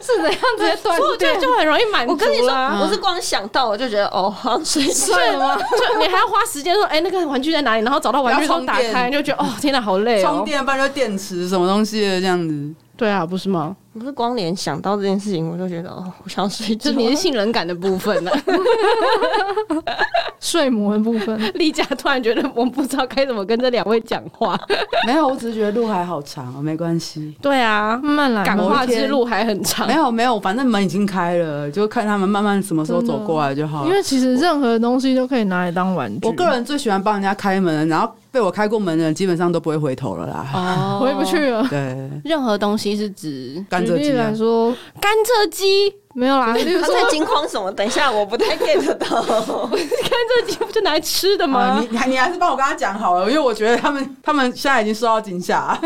[0.00, 2.12] 是怎样直接断掉就很容易满足。
[2.12, 2.48] 我跟你说，
[2.80, 5.56] 我是光想到我就觉得哦，好像睡睡了吗？
[5.56, 7.84] 就你还要花时间说，哎，那个玩具在哪里？
[7.84, 10.26] 然后找到玩具桶打开，就觉得哦，天哪，好累哦。
[10.26, 11.48] 充电，不然就电池。
[11.48, 12.74] 什么东西的这样子？
[12.96, 13.76] 对啊，不是吗？
[13.98, 16.90] 不是光联想到这件事情，我就觉得哦，我想睡觉。
[16.92, 18.40] 就你是性冷感的部分呢、啊？
[20.38, 24.58] 睡魔的部分， 丽佳突然觉得我不知道该怎么跟这两位讲话。
[25.06, 27.34] 没有，我只是觉得路还好长哦，没关系。
[27.40, 29.86] 对啊，慢慢来，感化之路还很长。
[29.86, 33.88] 没有没有，反正门已经开了，就看他们慢慢什么时候走过来就好了。
[33.88, 36.26] 因为其实任何东西都可以拿来当玩具。
[36.26, 40.46] 我个人最喜欢帮人家开门，然后被我开过门的人基本上都不会回头了啦。
[40.54, 41.66] 哦，回不去了。
[41.68, 45.94] 对，任何东西是指甘蔗鸡来说，甘蔗鸡。
[46.16, 46.46] 没有啦，
[46.80, 47.70] 他在惊慌什么？
[47.72, 49.06] 等一下，我不太 get 到。
[49.22, 51.60] 甘蔗鸡不就拿来吃的吗？
[51.76, 55.78] 啊、你你还是帮我跟他讲好了，因为我觉得他们他们现在已经受到惊吓，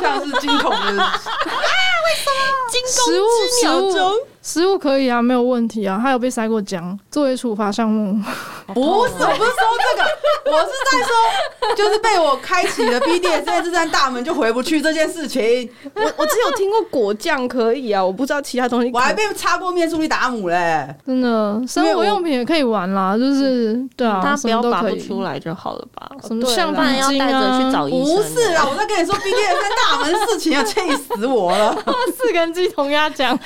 [0.00, 1.20] 像是惊恐的啊！
[1.20, 2.70] 为什么？
[2.70, 4.14] 惊恐之秒钟。
[4.42, 5.98] 食物可以啊，没有问题啊。
[6.02, 8.12] 他有被塞过姜作为处罚项目。
[8.74, 8.74] 不
[9.08, 15.70] 是，我不是说这个，我是在说，就是被我开启了 BDSM 这扇大门就回不去这件事情。
[15.94, 18.90] 我我只有听过果酱可以啊，我不知道其他东西。
[18.92, 26.10] 我还被插过面速力达姆嘞，真的，生活用品也可以玩啦，就是对啊，大家不要拔不出来就好了吧？
[26.26, 27.30] 什么橡皮筋啊？
[27.30, 28.14] 要带着去找医生。
[28.16, 31.76] 不是啊，我在跟你说 BDSM 大门事情，要气死我了。
[32.16, 33.34] 四根鸡同鸭讲。
[33.36, 33.40] 啊！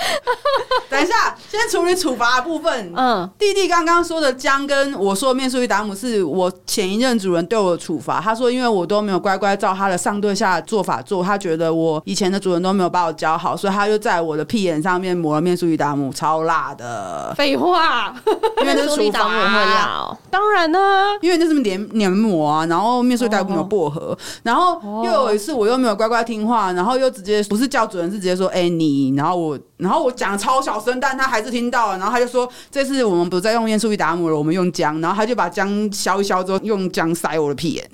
[0.90, 2.92] 等一下，先处理处罚的部分。
[2.96, 8.20] 嗯，弟弟刚刚说的姜跟我说的面速力达姆是我前一任主人对我的处罚。
[8.20, 17.32] 他说，因为我都没有乖乖照他的上对下做法做，他觉得我以前的主人都没有把我教好，所以他就在我的屁眼上面抹了面速力达姆，超辣的。
[17.36, 18.12] 废话，
[18.60, 20.18] 因为那是处罚会辣哦。
[20.28, 20.78] 当然呢，
[21.20, 29.56] 因为那是黏黏膜啊，然后面速力达姆有薄荷，然后又有一次我又没有乖乖听话，然后又直接不是叫主人，是直接说哎、欸、你，然后我。
[29.76, 31.98] 然后我讲的超小声，但他还是听到了。
[31.98, 37.90] 然后他就说：“这次我们不再用面速力达姆了，我们用姜。”然后他就把姜削一削之后，用姜塞我的屁眼。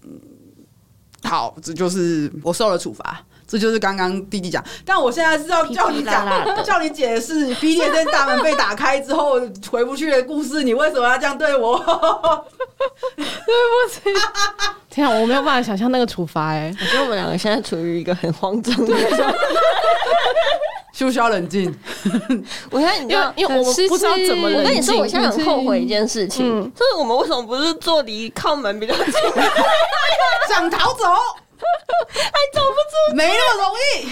[1.25, 3.21] 好，这就是我受了处罚。
[3.49, 6.27] 这就是刚刚弟弟讲，但我现在是要叫你讲，
[6.65, 10.65] 叫你解释 BDSM 大门被打开之后回不去的故事。
[10.65, 11.79] 你为什么要这样对我？
[13.17, 14.01] 对不起，
[14.91, 16.49] 天啊，我没有办法想象那个处罚。
[16.49, 19.35] 哎，我觉得我们两个现在处于一个很慌张的状态。
[20.97, 21.73] 需不需要冷静？
[22.73, 24.65] 我看你，因为因为我们不知道怎么冷静。
[24.65, 29.13] 我跟你说，我现在很后悔一件事情，嗯、就是我们为什么不是坐离靠门比较近？
[30.49, 31.05] 想逃走。
[32.15, 32.75] 还走不
[33.11, 34.09] 出，没那么容易。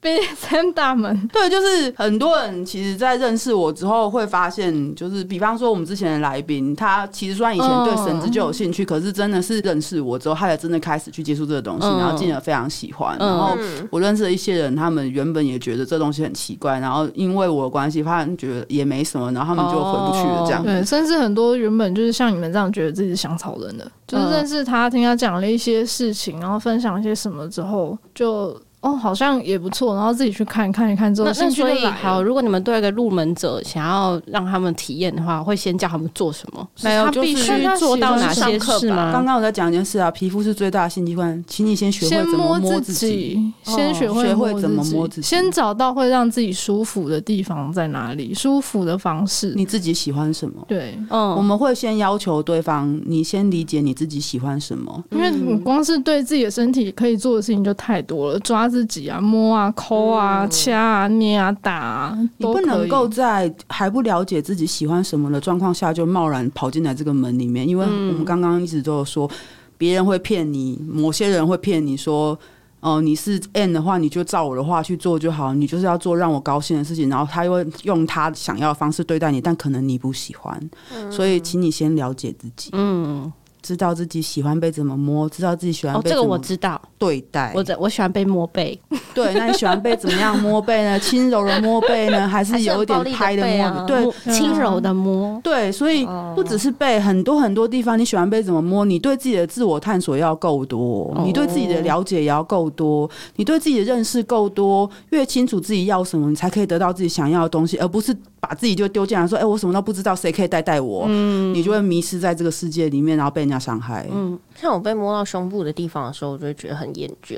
[0.00, 13.18] BDSM 大门， 对，就是很多人其实，在认识我之后，会发现，就是比方说，我们之前的来宾，他其实虽然以前对绳子就有兴趣，可是真的是认识我之后，他才真的开始去接触这个东西，然后进而非常喜欢。
[13.18, 13.56] 然后
[13.90, 20.44] 我认识的一些人，他们原本也觉得这东西很奇怪，然后因为我的关系，发现觉得也没什么，然后他们就回不去了。
[20.46, 28.56] 这样对，甚至很多原本就是像你们这样觉得自己是香草人的，就是认识他，听他讲了一些事情，然后分享一些什么之后，就。
[28.80, 31.90] 哦，好像也不错，然后自己去看看一看之后，兴趣就来。
[31.90, 36.66] 好，如果你们对一个入门者想要让他们体验的话，会先教他们做什么？
[36.82, 39.10] 没有，他必须做到哪些事吗？
[39.12, 50.64] 刚刚我在讲一件事啊，皮肤是最大的性器官，请你先学会怎么摸自己，先学会学会怎么摸自己，先找到会让自己舒服的地方在哪里，舒服的方式，你自己喜欢什么？
[50.68, 59.48] 对，嗯，我们会先要求对方，你先理解你自己喜欢什么，因为你光是对自己的身体可以做的事情就太多了，抓自己啊，摸。
[59.48, 69.28] 啊，抠啊，掐啊，捏啊，打啊，你不能够在还不了解自己喜欢什么的状况下就贸然跑进来这个门里面，因为我们刚刚一直都有说，
[69.76, 72.38] 别人会骗你，某些人会骗你说，
[72.80, 80.70] 哦、呃，你是 N 的话，你就照我的话去做就好，你就是要做让我高兴的事情，然后他又会用他想要的方式对待你，但可能你不喜欢，
[81.10, 82.70] 所以请你先了解自己。
[82.74, 83.32] 嗯。
[83.68, 86.80] 知道自己喜欢被怎么摸，知道自己喜欢被这个我知道。
[86.96, 88.80] 对待我，我喜欢被摸背。
[89.14, 90.98] 对，那你喜欢被怎么样摸背呢？
[91.04, 93.70] 轻柔的摸背呢，还是有一点拍的摸？
[93.70, 95.38] 的对，轻柔的摸。
[95.44, 98.86] 对，所以不只是背，很多很多地方你喜欢被怎么摸？
[98.86, 114.06] 你对自己的自我探索要够多，你对自己的了解也要够多，你对自己的认识够多，越清楚自己要什么，你才可以得到自己想要的东西，而不是把自己就丢进来说：“哎，我什么都不知道，谁可以带带我？”嗯，你就会迷失在这个世界里面，然后被人家伤害。
[114.10, 117.36] 嗯，像我被摸到胸部的地方的时候，我就会觉得很厌倦。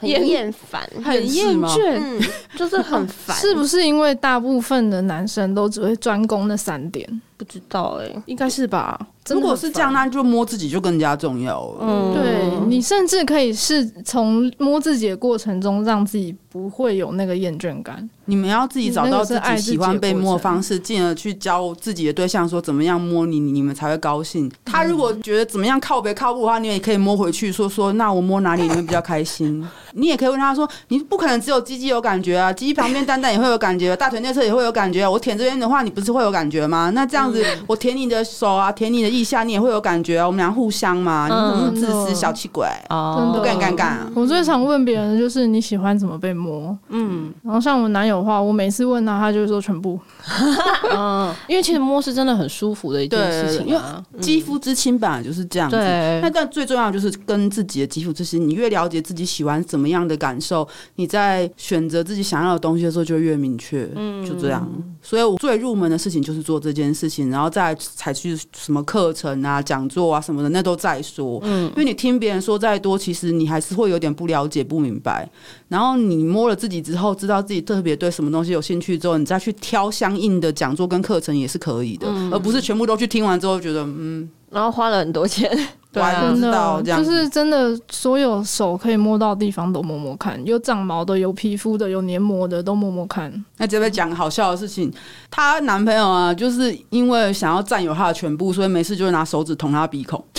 [0.00, 2.22] 很厌烦，很厌倦，嗯，
[2.56, 3.34] 就是很烦。
[3.42, 7.20] 是不是因为大部分的男生都只会专攻那三点？
[7.36, 8.96] 不知道哎、欸，应该是吧。
[9.34, 11.76] 如果是这样，那就摸自己就更加重要了。
[11.80, 18.08] 嗯，对，你甚至可以是从摸自己的过程中让自己不会有那个厌倦感。
[18.26, 24.50] 你们要自己找到自己喜欢被摸的方式，进而去教自己的对象说怎么样摸你，你们才会高兴。
[24.66, 29.66] 他如果觉得怎么样靠别靠不的话，你也可以摸回去说说，那我摸哪里你会比较开心？
[29.94, 35.08] 你也可以问他说，你不可能只有鸡鸡有感觉啊，鸡鸡旁边蛋蛋也会有感觉，大腿内侧也会有感觉。
[35.08, 36.90] 我舔这边的话，你不是会有感觉吗？
[36.90, 40.26] 那这样子，我舔你的手啊，舔你的腋下，你也会有感觉啊。
[40.26, 42.66] 我们俩互相嘛，你怎么那么自私小气鬼？
[42.88, 43.98] 哦，不尴尬。
[44.14, 46.76] 我最常问别人的就是你喜欢怎么被摸？
[46.88, 49.98] 嗯，然后像我男友的话，我每次问他，他就会说全部。
[50.94, 55.76] 嗯，因为其实摸是真的很舒服的一件事情啊，因为肌肤之亲本来就是这样子。
[55.76, 63.88] 对，那但最重要就是跟自己的肌肤之亲，你越了解自己喜欢怎么样的感受，你在选择自己想要的东西的时候就越明确。
[63.94, 64.68] 嗯，就这样。
[65.08, 71.40] 所以我最入门的事情就是做这件事情，然后再采取什么课程啊、讲座啊什么的，那都再说。
[71.44, 75.26] 嗯，因为你听别人说再多，其实你还是会有点不了解、不明白。
[75.68, 85.50] 然后你摸了自己之后，知道自己特别对什么东西有兴趣之后，你再去挑相应的讲座跟课程也是可以的，嗯、而不是全部都去听完之后觉得嗯，然后花了很多钱。
[85.98, 93.32] 真的就是真的，所有手可以摸到的地方都摸摸看，有长毛的、有皮肤的、有黏膜的都摸摸看。
[93.58, 94.92] 那这边讲好笑的事情，
[95.30, 100.24] 她男朋友啊，就是因为想要占有她的全部，所以没事就会拿手指捅她鼻孔。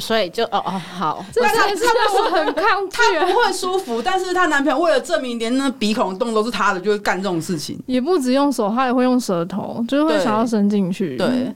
[0.00, 7.78] 所以就哦哦好， 但是他不是很抗拒，她不会 舒服，但是她男朋友为了证明连那鼻孔洞都是他的，就会干这种事情。
[7.84, 11.18] 也不止用手，他也会用舌头，就是会想要伸进去。
[11.18, 11.54] 对，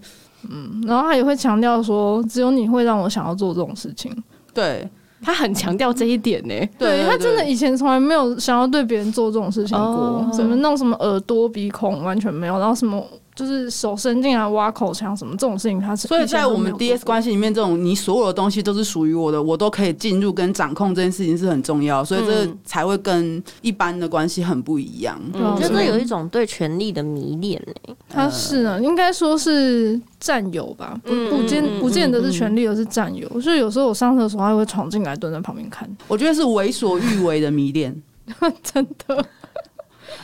[0.49, 4.13] 嗯，然后他也会强调说，只有你会让我想要做这种事情。
[4.53, 4.89] 对，
[5.23, 6.55] 他很强调这一点呢。
[6.79, 13.05] 对，他真的以前从来没有想要对别人做这种事情过，什么弄什么耳朵鼻孔完全没有，然后什么。
[13.39, 25.17] 就是手伸进来挖口腔什么这种事情，他是所以在我们 D S 关系里面，这种你所有的东西都是属于我的，我都可以进入跟掌控这件事情是很重要，所以这才会跟一般的关系很不一样。
[25.35, 33.41] 我觉得有一种对权力的迷恋呢，他是啊，应该说是占有吧，不不见不见得是权力，而是占有。
[33.41, 35.89] 所以有时候我上厕所，他会闯进来蹲在旁边看。
[36.09, 38.03] 我觉得是为所欲为的迷恋，
[38.65, 39.25] 真的。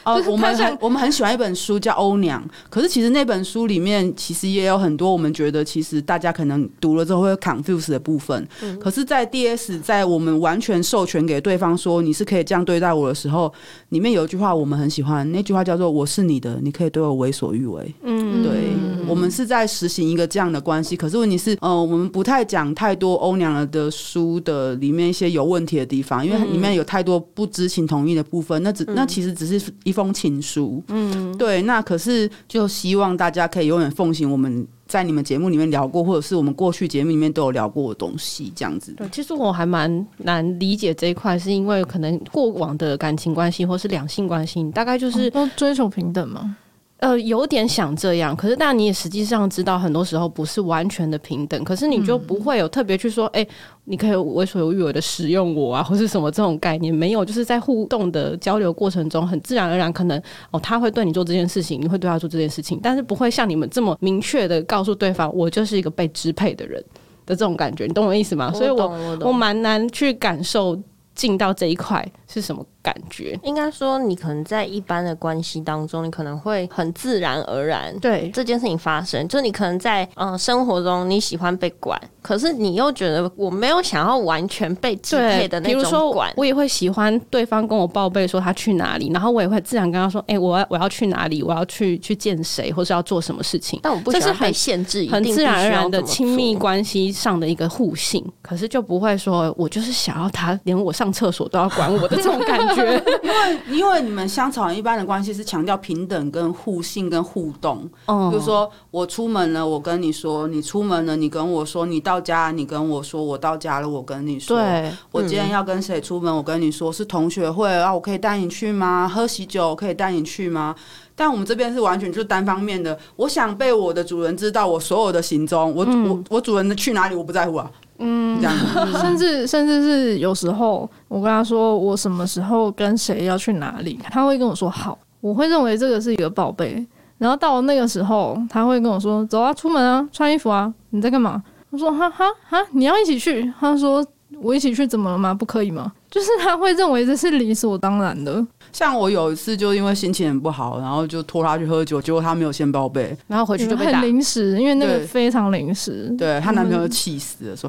[0.05, 8.47] 哦，我们很我们很喜欢一本书叫《欧娘》，可是其实那本书里面其实也有很多我们觉得其实大家可能读了之后会 confuse 的部分。
[8.61, 13.51] 嗯、可是，在 DS 在我们完全授权给对方说你是可以这样对待我的时候，
[13.89, 17.95] 里面有一句话我们很喜欢，那句话叫做“我是你的，你可以对我为所欲为”。
[18.05, 18.75] 嗯，对，
[19.09, 20.95] 我们是在实行一个这样的关系。
[20.99, 28.63] 可是问题是，呃，我们不太讲太多欧娘的书的里面一些有问题的地方，因为里面有太多不知情同意的部分。
[28.63, 29.94] 那只那其实只是一。
[29.95, 38.93] 封情书，嗯，对，那可是就希望大家可以永远奉行我们在你们节目里面聊过，或者是我们过去节目里面都有聊过的东西，这样子。
[38.97, 46.57] 对，其实我还蛮难理解这一块，是因为可能过往的感情关系或是两性关系，大概就是都追求平等吗？
[47.05, 51.63] 呃，有点想这样，可是但你也实际上知道，很多时候不是完全的平等。
[51.63, 53.47] 可是你就不会有特别去说，哎、
[53.85, 57.23] 你可以为所欲为的使用我啊，或是什么这种概念没有。
[57.23, 60.19] 就是在互动的交流过程中，很自然而然，可能
[60.51, 66.83] 哦，他会对你做这件事情，你会对他做这件事情，但是不会像你们这么明确的告诉对方，我就是一个被支配的人
[67.27, 67.85] 的这种感觉。
[67.85, 68.51] 你懂我意思吗？
[68.55, 70.75] 所以我我蛮难去感受
[71.15, 72.65] 进到这一块是什么。
[72.85, 79.27] 感觉应该说，你可能在一般的关系当中，你可能会很自然而然对这件事情发生。
[79.27, 85.73] 就你可能在嗯、呃、生活中你喜欢被管，可是你又觉得我没有想要完全被支配的那种管。
[85.73, 91.43] 比如说，我也会喜欢对方跟我报备说他去哪里，然后我也会自然跟他说：“哎、欸，我要我要去哪里？
[91.43, 102.74] 我要去去见谁，或是要做什么事情。”但我不喜欢被限制，很自然而然的亲密关系上的一个互信，可是就不会说我就是想要他连我上厕所都要管我的这种感觉。
[103.23, 119.11] 因为因为你们香草人一般的关系是强调平等跟互信跟互动，嗯，比如说我出门了，我跟你说，你出门了，你跟我说，你到家，你跟我说，我到家了，我跟你说，对，我今天要跟谁出门，我跟你说是同学会啊，我可以带你去吗？
[119.13, 120.75] 喝喜酒我可以带你去吗？
[121.17, 127.71] 但我们这边是完全就是单方面的，我想被我的主人知道我所有的行踪，我、嗯、我我主人的去哪里我不在乎啊。
[128.07, 128.57] 嗯，这样
[129.01, 136.87] 甚至甚至是有时候，我跟他说我什么时候跟谁要去哪里，他会跟我说好，我会认为这个是一个报备。
[137.17, 141.43] 然后到了那个时候，他会跟我说走啊，出门啊，穿衣服啊，你在干嘛？
[141.71, 143.51] 我说哈哈哈，你要一起去？
[143.59, 144.05] 他说
[144.41, 145.33] 我一起去怎么了吗？
[145.33, 145.93] 不可以吗？
[146.15, 148.47] 就是他会认为这是理所当然的。
[148.73, 156.15] 像我有一次就因为心情很不好，然后就拖他去喝酒，结果他没有先报备，然后回去就被很临时，因为那个非常临时。
[156.17, 157.69] 对，她男朋友气死了，说：“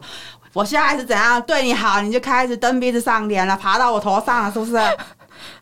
[0.53, 4.73] 我现在是怎样对你好，你就开始蹬鼻子上脸了，爬到我头上了，是不是？”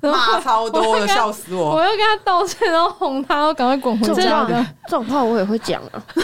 [0.02, 1.76] 骂超多的，笑死我！
[1.76, 4.46] 我要跟他道歉，然后哄他，然后赶快滚回家。
[4.88, 6.02] 这种话我也会讲啊。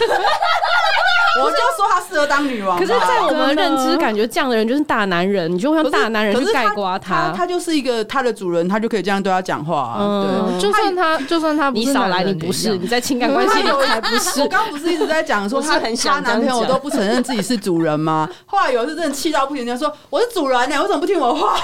[1.40, 2.76] 我就说他适合当女王。
[2.76, 7.32] 可是，在我们认知，感觉这样的人就是大男人，你 就会用大男人去盖刮他。
[7.34, 9.96] 他就是一个他的主人，他就可以这样对他讲话。
[10.24, 14.40] 对，就算他，就算他，你少来，你不是你在情感关系里才不是。
[14.42, 18.28] 我刚不是一直在讲说他他男朋友都不承认自己是主人吗？
[18.46, 21.56] 后来有一次真的气到不行，他说我是主人呢，为什么不听我话？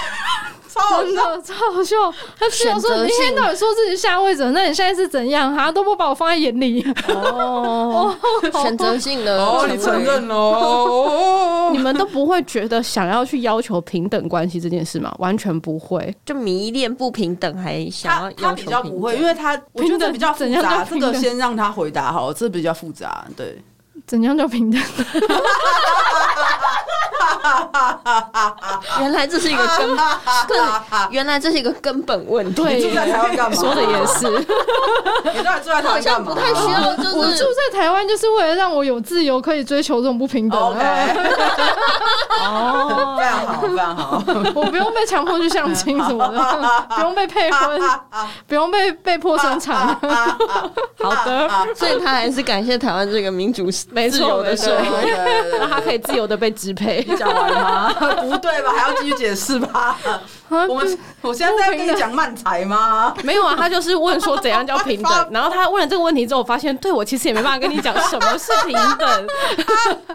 [1.00, 1.96] 真的超好笑，
[2.38, 5.54] 他只有说你一天到晚说自己下位者，那你现在是怎样？
[5.54, 6.84] 哈，都不把我放在眼里。
[7.08, 8.14] 哦，
[8.62, 11.70] 选择性的哦，你承认哦？
[11.72, 15.14] 你们都不会觉得想要去要求平等关系这件事吗？
[15.18, 20.84] 完全不会，就迷恋不平等，还想要要求比较不会，因为他我觉得比较复杂。
[20.88, 23.26] 这个先让他回答好，这比较复杂。
[23.36, 23.60] 对，
[24.06, 24.80] 怎样叫平等？
[29.00, 30.58] 原来这是一个根，
[31.10, 32.62] 原来这是一个根本问题。
[32.62, 33.56] 对，住在台湾干嘛？
[33.56, 34.28] 说的也是。
[35.36, 36.32] 你到底住在台湾干嘛？
[36.32, 40.60] 不太需要，就是我住在台湾，就是为了让我有自由，可以追求这种不平等。
[40.60, 40.78] OK，
[42.42, 44.22] 哦， 非常好，非常好。
[44.54, 46.38] 我不用被强迫去相亲什么的，
[46.96, 47.80] 不用被配婚，
[48.46, 49.76] 不用被被迫生产。
[50.98, 53.70] 好的，所以他还是感谢台湾这个民主、
[54.10, 57.02] 自由的社会，让 他可以自由的被支配。
[57.18, 57.92] 讲完吗？
[58.20, 58.72] 不对吧？
[58.76, 59.98] 还要继续解释吧？
[60.68, 63.12] 我们我现在在跟你讲慢才吗？
[63.24, 69.26] 没有啊，他就是问说怎样叫平等， 然后他问了这个问题之后，我发现对我其实也没办法跟你讲什么是平等，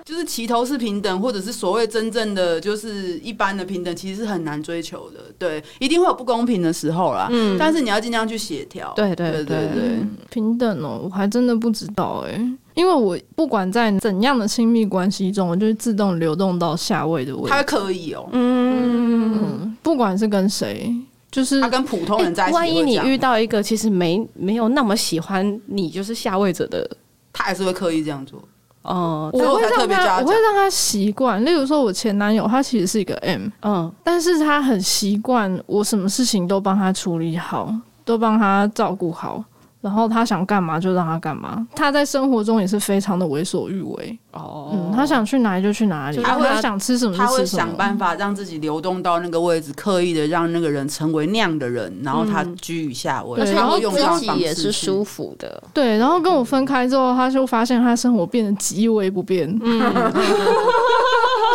[0.06, 5.20] 就是齐头是平等，或者是所谓真正的就是一般的平等，其实是很难追求的。
[5.38, 7.28] 对，一定会有不公平的时候啦。
[7.30, 8.94] 嗯，但是你要尽量去协调。
[8.96, 12.40] 对对对对对，平等哦，我还真的不知道哎。
[12.74, 17.50] 因为我不管在怎样的亲密关系中，我就会自动流动到下位的位置。
[17.50, 20.94] 他可以哦，嗯，不管是跟谁，
[21.30, 22.54] 就是他跟普通人在一起。
[22.54, 26.90] 万一你遇到一个其实没没有那么喜欢你，就是下位者的，
[27.34, 28.42] 他还是会刻意这样做。
[28.84, 31.44] 哦，我会让他，我会让他习惯。
[31.46, 37.72] 例如说，我前男友他其实是一个 M，嗯，但是他很习惯我什么事情都帮他处理好，
[38.04, 39.44] 都帮他照顾好。
[39.82, 44.20] 然后他想干嘛就让他干嘛，他在生活中也是非常的为所欲为。
[44.34, 55.62] 哦，嗯，他想去哪里就去哪里，他会想吃什么他会想办法让自己流动到那个位置，刻意的让那个人成为那样的人，然后他居于下位，然后自己也是舒服的。
[55.74, 59.50] 对，然后跟我分开之后，他就发现他生活变得极为不便。
[59.62, 60.12] 嗯。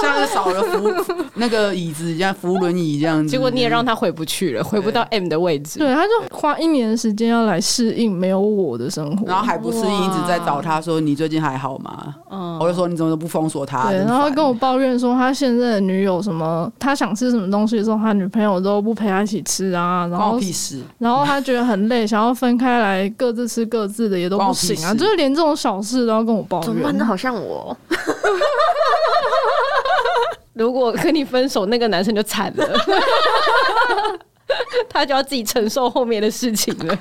[0.02, 0.92] 像是少了扶
[1.34, 3.30] 那个椅子，像扶轮椅这样子。
[3.30, 5.78] 结果你也让他回不去了，回不到 M 的位置。
[5.78, 20.06] 对，他就花一年的时间要来适应没有我的生活，然后还不适应，一直在找他说：“你最近还好吗？”嗯，我就说：“你怎么都不封锁他？”对，然后跟我抱怨说他现在的女友什么，他想吃什么东西的时候，他女朋友都不陪他一起吃啊。
[20.10, 20.38] 然后，
[20.98, 26.66] 然后他觉得很累，想要分开来各自吃各自的也都不行啊，就是连这种小事都要跟我抱怨。
[26.66, 26.96] 怎么办？
[26.98, 27.76] 那好像我。
[30.54, 32.66] 如果跟你分手，那个男生就惨了，
[34.88, 36.98] 他就要自己承受后面的事情了。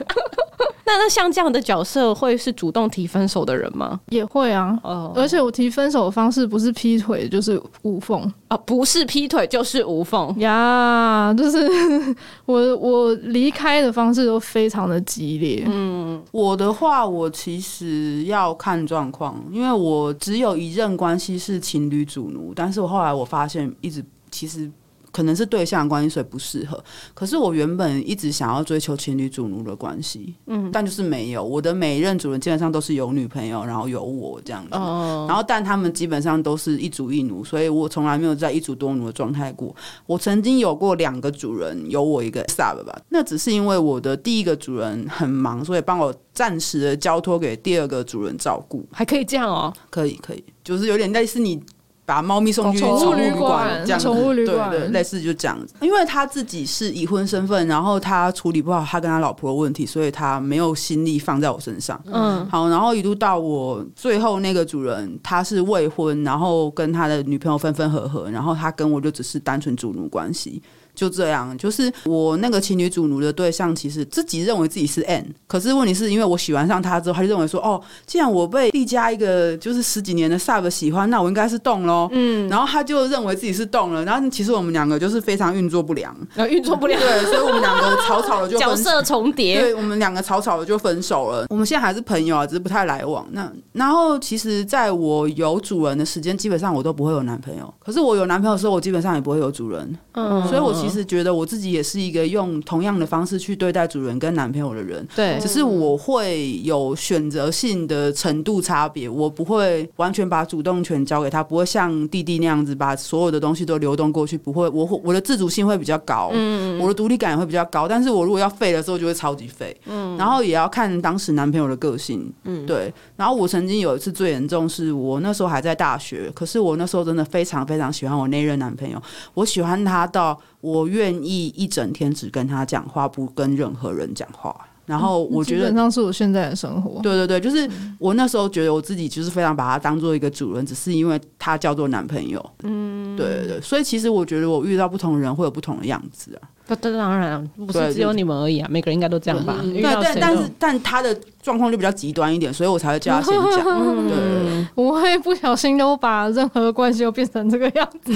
[0.86, 4.00] 那那像这样的角色，会是主动提分手的人吗？
[4.10, 11.58] 也会啊，哦，而且我提分手的方式不是劈腿，就是无缝啊，不是劈腿就是无缝呀，就是
[12.46, 15.64] 我我离开的方式都非常的激烈。
[15.68, 24.72] 嗯，我的话，我其实要看状况，因为我只有一任关系是情侣主奴，但是我后来我发现，一直其实。
[25.16, 26.84] 可能是对象关系，所以不适合。
[27.14, 31.42] 可是我原本一直想要追求情侣主奴的关系，嗯，但就是没有。
[31.42, 34.76] 我的每一任主人基本上都是有女朋友，然后有我这样子。
[34.76, 35.26] 哦。
[35.30, 39.74] 然后，但他们基本上都是一主一奴，所以我从来没有在一主多奴的状态过。
[40.06, 43.02] 我曾经有过两个主人，有我一个 sub 吧。
[43.08, 48.86] 那只是因为我的第一个主人很忙，所以帮我暂时的交托给第二个主人照顾。
[48.92, 49.74] 还可以这样哦？
[49.90, 51.64] 可以，可以，就是有点类似你。
[52.06, 55.74] 把猫咪送去宠物旅馆，这样宠物旅馆，对对，类似就这样子。
[55.82, 62.00] 因为他自己是已婚身份，然后他处理不好他跟他老婆的问题，所以他没有心力放在我身上。
[62.06, 70.62] 嗯，好，然后一路到我最后那个主人，他是未婚，然后跟他的女朋友分分合合，然后他跟我就只是单纯主奴关系。
[70.96, 82.08] 就这样，就是我那个情侣主奴的对象，其实自己认为自己是 N，可是问题是因为我喜欢上他之后，他就认为说，哦，既然我被丽佳一个就是十几年的 Sub 喜欢，那我应该是动喽。
[82.12, 86.16] 嗯，然后他就认为自己是动了，然后其实我们两个就是非常运作不良，
[86.50, 91.46] 运作不良，对，所以我们两个草草的就角色重叠，对，我们两个草草的就分手了。
[91.50, 93.26] 我们现在还是朋友啊，只是不太来往。
[93.32, 97.74] 那然后其实在我有主人的时间，基本上我都不会有男朋友。
[97.80, 99.98] 可是我有男朋友的时候，我基本上也不会有主人。
[100.14, 105.06] 嗯，所以我其实觉得我自己也是一个用同样的方式去对待主人跟男朋友的人。
[105.16, 114.38] 对，只是我会有选择性的程度差别，我不会完全把主动权交给他，不会像弟弟那样子把所有的东西都流动过去。
[114.38, 117.88] 不会，我我的自主性会比较高，嗯，我的独立感也会比较高。
[117.88, 119.76] 但是我如果要废的时候，就会超级废。
[119.86, 122.32] 嗯，然后也要看当时男朋友的个性。
[122.44, 122.94] 嗯，对。
[123.16, 129.02] 然后我曾经有一次最严重，是我那时候还在大学，可是我那时候真的非常非常喜欢我那任男朋友，
[129.34, 134.56] 我喜欢他到我愿意一整天只跟他讲话，不跟任何人讲话。
[134.86, 137.02] 然后我觉得基本上是我现在的生活。
[137.02, 137.68] 对对对，就是
[137.98, 142.52] 我那时候觉得我自己就是非常把他当做一个主人，只是因为他叫做男朋友。
[142.62, 146.46] 嗯，对对对，所以其实我觉得我遇到不同的人会有不同的样子啊。
[146.68, 149.56] 不，当然不是只有你们而已啊，每个人应该都这样吧？
[149.64, 153.64] 对，但但是但他的状况就比较极端一点，所以我才会叫他先讲。
[154.08, 158.14] 对， 我会不小心都把任何关系都变成这个样子。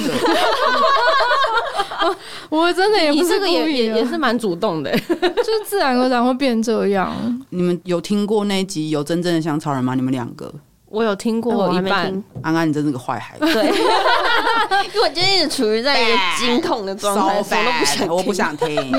[2.49, 7.13] 我真的也不是故意，也也是蛮主动的， 就自然而然会变这样。
[7.49, 9.95] 你们有听过那一集有真正的香草人吗？
[9.95, 10.53] 你们两个？
[10.91, 13.45] 我有听过一半，安安，你真是个坏孩子。
[13.53, 13.71] 对， 因
[14.95, 18.91] 为我今天一直处于在一个惊恐的状态，什么都不想，我不想听，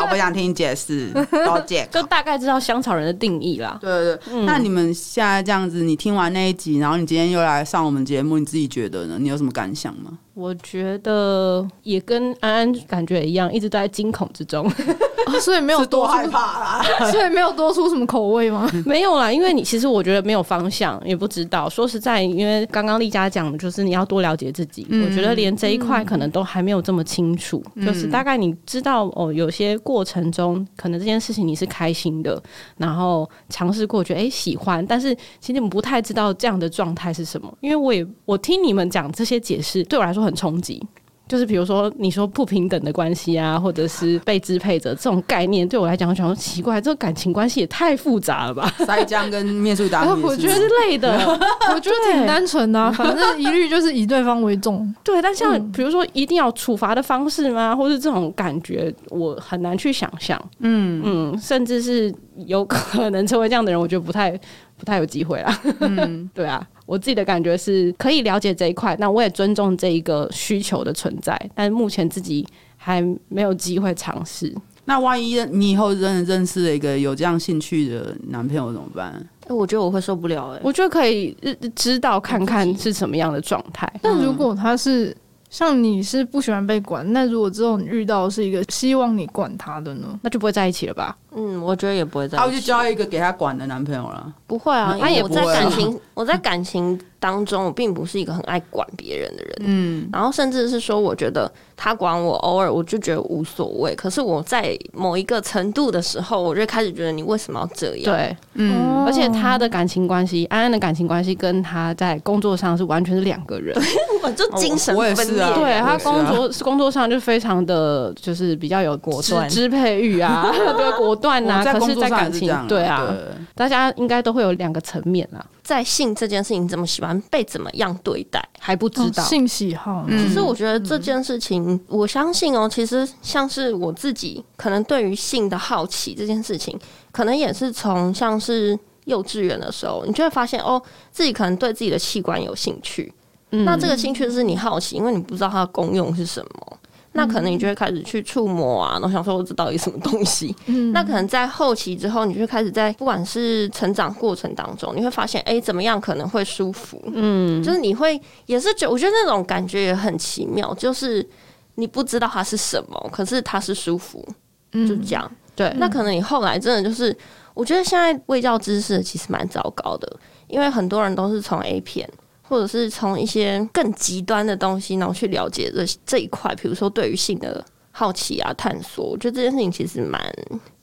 [0.00, 1.10] 我不想听解释，
[1.44, 1.86] 多解。
[1.92, 3.76] 就大概知道香草人的定义啦。
[3.78, 9.18] 对对对，那你们现在这样子，你听完那一集，然后你今天又来上我们节目，你自己觉得呢？
[9.20, 10.12] 你有什么感想吗？
[10.38, 14.64] 我觉得也跟安安感觉一样，一直都在惊恐之中，
[15.26, 18.70] 哦，所以没有多害怕啦， 所以没有多出什么口味吗？
[18.86, 21.68] 没有啦，因为你其实我觉得没有方向，也不知道。
[21.68, 27.60] 说实在，因为刚刚丽佳讲的就是你要多了解自己，嗯、我觉得连这一块可能都还没有这么清楚。
[27.74, 32.40] 嗯、就是大概你知道哦，有些过程中可能这件事情你是开心的，
[32.76, 37.52] 然后尝试过觉得哎喜欢，但是其实你们不太知道这样的状态是什么。
[37.60, 40.86] 因为我也我听你们讲这些解释，对我来说很冲击，
[41.26, 48.72] 就是比如说你说不平等的关系啊，或者是被支配者这种概念，对我来讲，我想说奇怪，这个感情关系也太复杂了吧？
[48.78, 51.18] 塞江跟面试达， 我觉得是累的，
[51.74, 54.92] 我觉得挺单纯的，啊，反正一律就是以对方为重。
[55.04, 57.74] 对，但像比如说一定要处罚的方式吗？
[57.74, 60.38] 或是这种感觉，我很难去想象。
[60.60, 62.14] 嗯嗯，甚至是
[62.46, 64.30] 有可能成为这样的人，我觉得不太
[64.76, 65.60] 不太有机会啦。
[65.80, 66.66] 嗯，对啊。
[66.88, 72.46] 我自己的感觉是可以了解这一块，那我也尊重这一个需求的存在，但目前自己
[72.78, 74.50] 还没有机会尝试。
[74.86, 79.12] 那万一你以后认认识了一个有这样兴趣的男朋友怎么办？
[79.46, 80.54] 哎，我觉得我会受不了。
[80.54, 81.36] 哎，我觉得可以
[81.76, 83.86] 知道看看是什么样的状态。
[84.00, 85.14] 但如果他是。
[85.50, 90.20] 像你是不喜欢被管，那如果之后你遇到是一个希望你管他的呢？
[90.22, 91.16] 那就不会在一起了吧？
[91.36, 92.44] 嗯，我觉得也不会在一起。
[92.44, 94.32] 他会去交一个给他管的男朋友了？
[94.46, 99.56] 不会啊，他也不 在感情，我在感情当中，我并不是一个很爱管别人的人。
[99.60, 103.94] 嗯，然后甚至是说，我觉得他管我，偶尔我就觉得无所谓。
[103.94, 108.16] 可是我在某一个程度的时候，我就开始觉得你为什么要这样？
[108.16, 113.76] 对，嗯，而且他的感情关系，安安的感情关系跟他在工作上是完全是两个人。
[114.20, 115.44] 我就精神分裂。
[115.54, 121.64] 对，他工作工作上就非常的就是比较有果断支配欲啊， 对，果断啊。
[121.64, 123.14] 可是，在感情对啊，
[123.54, 125.44] 大家应该都会有两个层面啊。
[125.62, 130.06] 在性这件事情，怎么喜欢被怎么样对待还不知道性喜好。
[130.08, 136.78] 其实我觉得这件事情，我相信哦，其实像是我自己，可能对于性的好奇这件事情，
[137.12, 143.12] 可能也是从像是幼稚园的时候，你就会发现哦，自己可能对自己的器官有兴趣。
[143.50, 146.77] 嗯、那这个兴趣是你好奇，因为你不知道它的功用是什么，
[147.18, 150.54] 那可能你就会开始去触摸啊，然后想说我这到底什么东西？
[150.66, 157.02] 嗯、 那可能在后期之后，你就开始在不管是成长过程当中，你会发现，哎、欸，怎么样可能会舒服？
[157.12, 161.26] 嗯，就是你会也是觉，我觉得那种感觉也很奇妙，就是
[161.74, 164.24] 你不知道它是什么，可是它是舒服，
[164.72, 165.28] 就这样。
[165.56, 167.16] 对，那可能你后来真的就是，
[167.52, 170.16] 我觉得现在卫教知识其实蛮糟糕的，
[170.46, 172.08] 因为很多人都是从 A 片。
[172.48, 180.20] 或者是从一些更极端的东西，然后去了解这这一块，比如说对于性的好奇啊、探索，我觉得这件事情其实蛮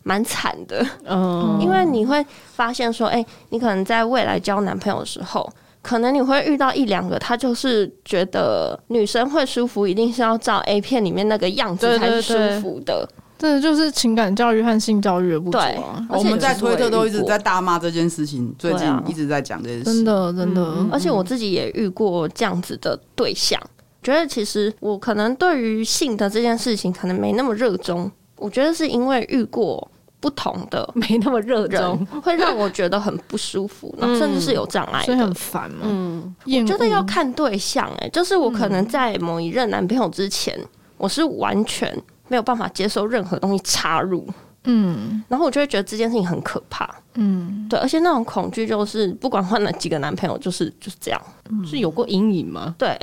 [0.03, 0.85] 蛮惨的。
[1.05, 5.51] 嗯，因为你会发现说，哎、欸，你可能在未来交男朋友的时候，
[5.81, 13.07] 可能你会遇到一两个，他就是觉得女生会舒服，一定是要照 A 片里面那个样子才舒服的。
[13.37, 16.07] 这就是情感教育和性教育的不足啊！
[16.09, 20.85] 我们在推特都一直在大骂这件事情，最近一直在讲这件事，真的真的。
[20.91, 23.61] 而且我自己也遇过这样子的对象，
[24.01, 28.09] 觉得其实我可能对于性的这件事情可能没那么热衷。
[28.37, 29.85] 我觉得是因为遇过
[30.21, 35.79] 不同的， 没那么热衷，会让我觉得很不舒服，然后甚至是有障碍，所以很烦嘛。
[35.83, 40.57] 嗯，我觉得要看对象，哎，就是我可能在某一任男朋友之前，
[40.97, 42.01] 我是完全。
[42.27, 44.27] 没有办法接受任何东西插入，
[44.63, 52.73] 嗯，然后我就会觉得这件事情很可怕，嗯，对，而且那种恐惧就是不管换了几个男朋友，就是就是这样，嗯、是有过阴影吗？
[52.77, 52.99] 对，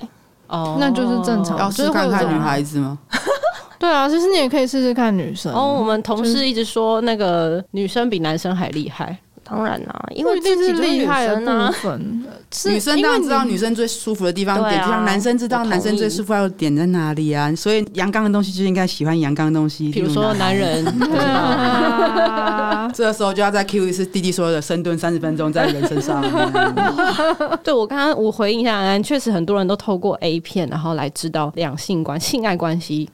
[0.48, 2.98] 哦，那就是正常，要试看看女孩子吗？
[3.78, 5.52] 对啊，其实你也可以试试看女生。
[5.52, 9.18] 哦，我们同事一直说那个女生比男生还厉害。
[9.44, 12.24] 当然啦，因为这是厉害的部分。
[12.66, 17.52] 女生当然知道女生最舒服的地方点，就像男生知道男生最舒服要点在哪里啊。
[17.54, 20.84] 所以阳刚的东西就应该喜欢阳刚的东西，比如说男人。
[22.94, 26.22] 这个时候就要再 cue 一次弟弟说的深蹲三十分钟在人身上。
[27.62, 33.08] 对，我刚刚我回应一下安安，确实很多人都透过 A 片，然后来知道两性关性爱关系，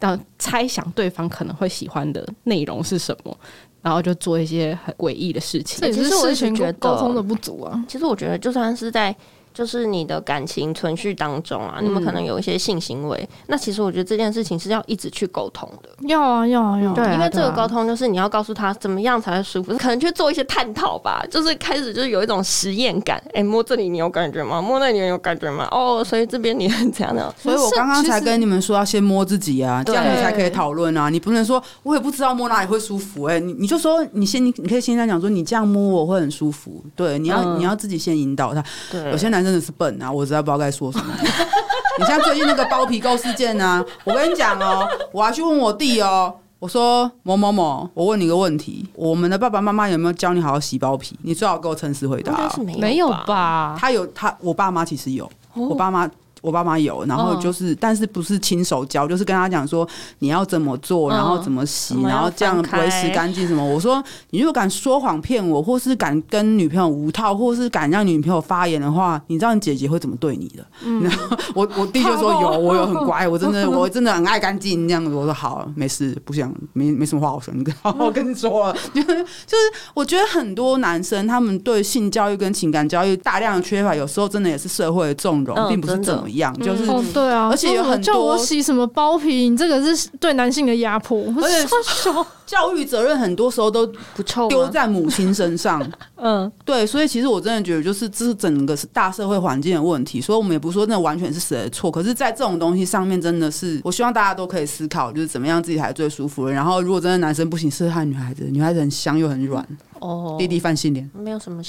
[0.00, 3.36] 到猜想对方可能会喜欢的内容是什么。
[3.82, 5.92] 然后就做一些很诡异的事情。
[5.92, 7.84] 其实我是觉得沟通的不足啊。
[7.88, 9.14] 其实我觉得就算是在。
[9.52, 15.88] 就是你的感情存续当中啊，你们可能有一些性行为，那其实我觉得这件事情是要一直去沟通的。
[16.08, 16.92] 要啊，要啊，要。
[16.92, 21.24] 对，因为这个沟通就是你要告诉他怎么样才会舒服，可能去做一些探讨吧。
[21.30, 24.62] 就是开始就是有一种实验感，哎，摸这里你有感觉吗？
[24.62, 25.68] 摸那里你有感觉吗？
[25.70, 27.32] 哦，所以这边你很怎样的？
[27.38, 31.08] 所以我刚刚才跟你们说要先摸自己啊，这样你才可以讨论啊。
[31.08, 36.82] 你不能说我也不知道摸哪里会舒服，哎，你你就说你先你你可以先在讲说你这样摸我会很舒服。
[36.94, 38.62] 对，你要你要自己先引导他。
[38.90, 40.24] 对，有些男生真的是笨啊，我。
[40.24, 41.06] 实在不知道该说什么。
[41.98, 43.84] 你像最近那个包皮垢事件呢、啊？
[44.04, 51.18] 我跟你讲哦，我还去问我弟哦，我说某某某，我问你个问题，我们的爸爸妈妈有没有教你好好洗包皮？
[51.22, 52.64] 你最好给我诚实回答、哦。
[52.78, 53.76] 没有吧？
[53.76, 56.08] 他有他，我爸妈其实有，我爸妈。
[56.40, 59.86] 我爸妈有，然后就是，但是不是亲手教，就是跟他讲说
[60.20, 63.64] 你要怎么做，然后怎么洗，然后这样维持干净什么。
[63.64, 70.66] 我说你如果敢说谎骗我，或是敢跟女朋友无套，或是敢让女朋友发言的话，你知道你姐姐会怎么对你的？
[71.02, 75.10] 然后 我我弟就说有，我有很乖，我真的 我真的很爱干净这样子。
[75.10, 79.64] 我说好，没事，不想没没什么话好说，你好好跟你说了， 就是就是
[79.94, 86.29] 我觉得很多男生他们对性教育跟情感教育大量的缺乏，有时候真的也是社会的纵容，并不是怎么。
[86.30, 91.18] 一样就是哦，对啊，而且有很多叫我洗什么包皮，你这个是对男性的压迫。
[91.42, 91.66] 而且
[92.46, 95.80] 教育责任很多时候都不 臭，丢在母亲身上。
[96.16, 100.20] 嗯，对，所以其实我真的觉得，就是这是整个是大社会环境的问题。
[100.20, 106.52] 所以我们也不是说那完全是谁的错，可是，在这种东西上面，真的是我希望大家都可以思考，就是怎么样自己才最舒服的。
[106.52, 109.64] 然后，如果真的男生不行，适合看女孩子，女孩子很香又很软。
[110.00, 111.62] 哦，弟弟范性恋，没有什么，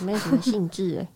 [0.00, 1.08] 没有什么兴致哎。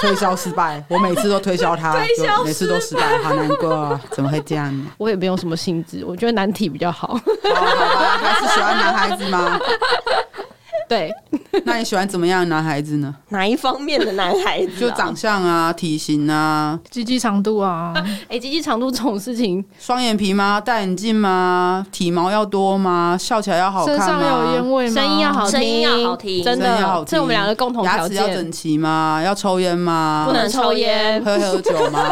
[0.00, 4.74] 推销失败，我每次都推销他，就每次都失败，好难过，怎么会这样？
[4.98, 7.08] 我也没有什么兴致，我觉得男体比较好。
[7.08, 7.18] 好，
[7.54, 9.60] 好吧，还是喜欢男孩子吗？
[10.90, 11.08] 对，
[11.64, 13.14] 那你喜欢怎么样的男孩子呢？
[13.28, 14.72] 哪一方面的男孩子？
[14.80, 17.94] 就长相啊，体型啊，鸡鸡长度啊。
[18.28, 20.60] 哎，鸡鸡长度这种事情， 双眼皮吗？
[20.60, 21.86] 戴眼镜吗？
[21.92, 23.16] 体毛要多吗？
[23.16, 24.04] 笑起来要好看吗？
[24.04, 24.94] 身上有烟味吗？
[25.00, 28.16] 声音要好听，声音要好听，真的，这是我们两个共同条件。
[28.16, 29.22] 牙齿要整齐吗？
[29.24, 30.24] 要抽烟吗？
[30.26, 31.24] 不能抽烟。
[31.24, 32.02] 喝喝酒吗？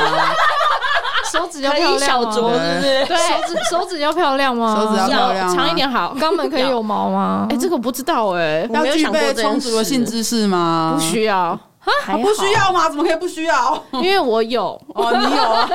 [1.39, 3.07] 手指要漂亮，小酌是不是？
[3.07, 4.77] 对，手指手指要漂亮吗？
[4.77, 6.15] 手指要漂亮，长一点好。
[6.21, 7.47] 肛门可以有毛吗？
[7.51, 8.69] 哎，这个不知道哎。
[8.73, 10.95] 要具备充足的性知识吗？
[10.97, 11.59] 不需要啊，
[12.21, 12.89] 不需要吗？
[12.89, 13.83] 怎么可以不需要？
[13.93, 15.69] 因为我有哦，你有啊？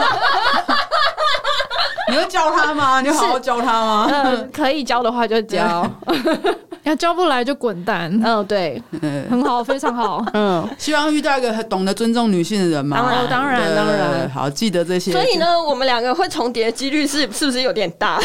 [2.13, 3.01] 你会教他吗？
[3.01, 4.07] 你好好教他吗？
[4.11, 5.89] 嗯，可以教的话就教。
[6.83, 8.11] 要教不来就滚蛋。
[8.23, 8.81] 嗯，对，
[9.29, 10.23] 很好，非常好。
[10.33, 12.97] 嗯，希望遇到一个懂得尊重女性的人嘛。
[12.97, 14.29] 当然，当然，当然。
[14.29, 15.11] 好，记得这些。
[15.11, 18.21] 所以呢，我们两个会重叠的几率是是不是有点大？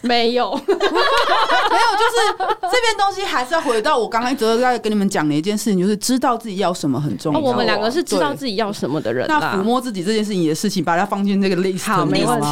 [0.08, 7.40] 没有， 没有，就是这边东西还是要回到我刚刚一直在跟你们讲的一件事情，就是知道自己要什么很重要。
[7.40, 9.26] 我们两个是知道自己要什么的人。
[9.28, 12.48] 那抚摸自己这件事情的事情，把它放进这个 list 好，没问题。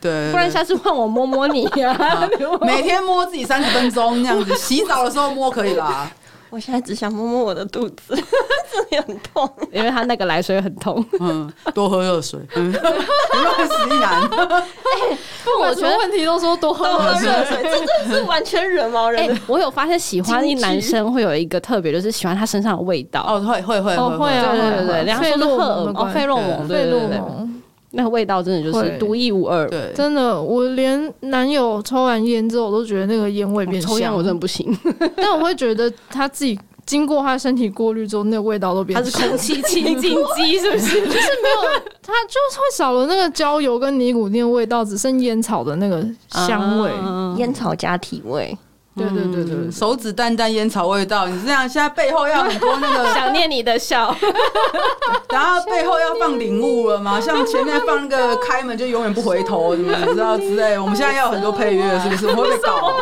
[0.00, 2.28] 对，不然下次换我摸摸你呀。
[2.62, 6.10] 每天摸自己三十分钟，那样子洗澡的时候摸可以啦。
[6.50, 7.96] 我现在只想摸摸我的肚子，
[8.72, 11.04] 这里很痛，因为他那个来水很痛。
[11.20, 12.40] 嗯，多喝热水。
[12.56, 14.20] 嗯，乱死一男。
[14.28, 15.16] 哎，
[15.60, 16.86] 我觉得问题都说多喝
[17.20, 19.38] 热水， 这真的是完全惹毛人。
[19.46, 23.24] 我有发现喜欢一男生会有一个特别，就是喜欢他身上的味道。
[23.26, 27.20] 哦，会会会会会啊，对对对，两个都是荷尔蒙，费洛蒙，对对对。
[27.92, 33.90] 那个味道真的就是独一无二，对，真的，我连男友抽完烟之后，我都觉得那个烟味变香。
[33.90, 34.76] 抽烟我真的不行，
[35.16, 38.96] 但我会觉得他自己经过他身体过滤之后，那个味道都变。
[38.96, 41.00] 他是空气清净机，是不是？
[41.06, 46.04] 就是没有，它就是会少了那个焦油跟尼古丁的味道，只剩烟草的那个
[46.46, 46.90] 香味，
[47.38, 48.56] 烟草加体味。
[48.96, 54.14] 对对对对，手指淡淡烟草味道，你这样现在背后要很多那个 想念你的笑，
[55.30, 57.18] 然后背后要放领悟了吗？
[57.22, 60.78] 像前面放那个开门就永远不回头，什么你知道之类。
[60.78, 62.26] 我们现在要很多配乐，是不是？
[62.26, 62.94] 我们会被搞。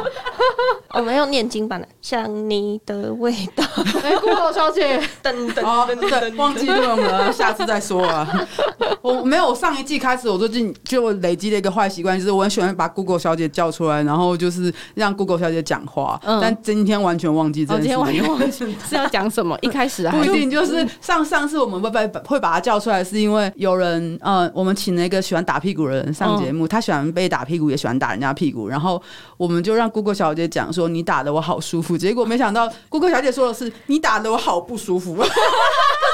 [0.95, 3.65] 我们用念经版的，像你的味道。
[4.05, 5.65] 哎，Google 小姐，等等
[6.11, 8.47] 等，忘记录了，下次再说啊。
[9.03, 15.79] 我没有，上一季开始，我最近就累积了一个坏习惯，就是我很喜欢把 Google 小姐叫出来，然后就是让 Google 小姐讲。
[15.89, 17.97] 话，嗯但今天完全忘记这件事情。
[17.97, 19.57] 今天完全忘记是要讲什么？
[19.63, 29.01] 一开始不一定，就是上上次我们会被会把她叫出来，是因为有人呃，我们请了一个喜欢打屁股的人上节目，他喜欢被打屁股，也喜欢打人家屁股，然后
[29.39, 35.17] 我们就让 Google 小小姐讲说：“你打的我好舒服。”结果没想到顾客小姐说的是：“你打的我好不舒服。”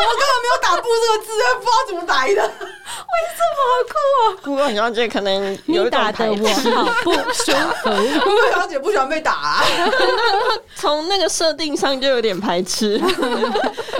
[0.00, 1.28] 我根本没有打“不”这个字，
[1.58, 2.30] 不知道怎么打的。
[2.30, 7.90] 为什么好酷啊？Google 小姐可能有打的我好 不舒服。
[7.90, 9.64] Google 小姐不喜欢被打，啊，
[10.76, 13.00] 从那个设定上就有点排斥。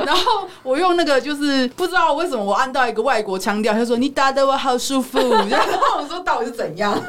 [0.05, 7.01] 然后我用那个就是不知道为什么我按到一个外国腔调，他说：“你打的我好舒服。”然后我说：“到底是怎样？”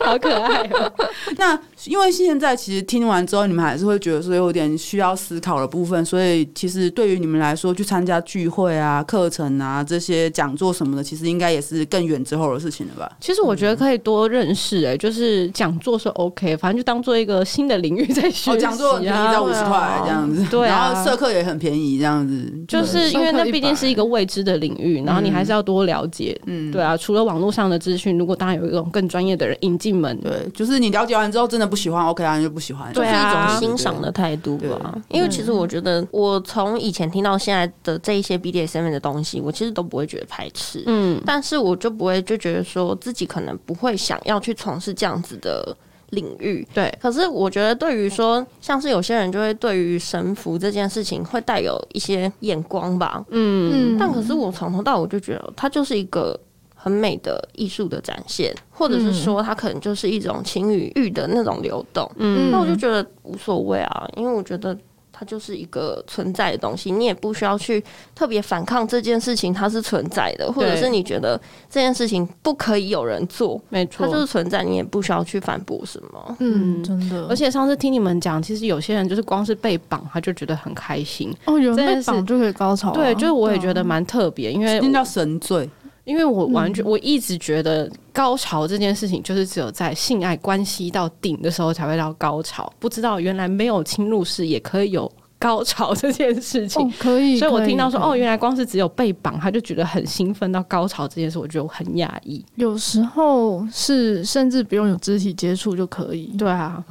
[0.00, 0.92] 好可爱哦。
[1.36, 1.58] 那
[1.88, 13.10] 因为现在其实听完之后，你们还是会觉得说有点需要思考的部分，所以其实对于你们来说，去参加聚会啊、课程啊这些讲座什么的，其实应该也是更远之后的事情了吧？
[13.20, 18.56] 其实我觉得可以多认识哎、欸，就是讲座是 OK，反正就当做一个新的领域在学习、啊。
[18.56, 26.38] 讲座很便宜，在五十块这样子，对啊，然后社课也很便宜这样子，就是因为那毕竟是一个未知的领域，然后你还是要多了解。
[26.46, 34.98] 嗯，对啊，除了网络上的资讯，如果当然有一种更专业的人引进门，对，就是你了解完之后真的不喜欢，OK 啊，你就不喜欢，对啊，就是一种欣赏的态度吧。
[35.08, 45.76] 因为其实我觉得，我从以前听到现在的这一些 BDSM 的东西，我其实都不会觉得排斥，嗯，但是我就不会就觉得说自己可能不会想要去从事这样子的
[46.10, 46.92] 领域，对。
[47.00, 56.38] 可是我觉得，对于说像是有些人就会对于神服这件事情会带有一些眼光吧，嗯，但可是我从头到尾就觉得它就是一个。
[56.80, 62.08] 很美的艺术的展现，或者是说它可能就是一种情与欲的那种流动。
[62.16, 64.78] 嗯，那我就觉得无所谓啊，因为我觉得
[65.12, 67.82] 它就是一个存在的东西，你也不需要去
[68.14, 76.36] 特别反抗这件事情，它是存在的，或者是你觉得这件事情不可以有人做，没错，它就是存在，你也不需要去反驳什么。
[76.38, 77.26] 嗯，真的。
[77.26, 81.34] 而且上次听你们讲，其实有些人就是光是被绑，他就觉得很开心。
[81.46, 82.94] 哦，有人被绑就可以高潮啊？
[82.94, 85.68] 对，就是我也觉得蛮特别，因为那叫神罪。
[86.08, 96.82] 因为我完全，我一直觉得高潮这件事情就是只有在性爱关系到顶的时候才会到高潮，不知道原来没有侵入式也可以有高潮这件事情。
[96.82, 97.38] 哦，可以。
[97.38, 102.42] 所以我听到说，哦，原来光是只有被绑，他就觉得很兴奋到高潮这件事，我觉得我很讶异。
[102.54, 106.34] 有时候是甚至不用有肢体接触就可以。
[106.38, 106.82] 对啊，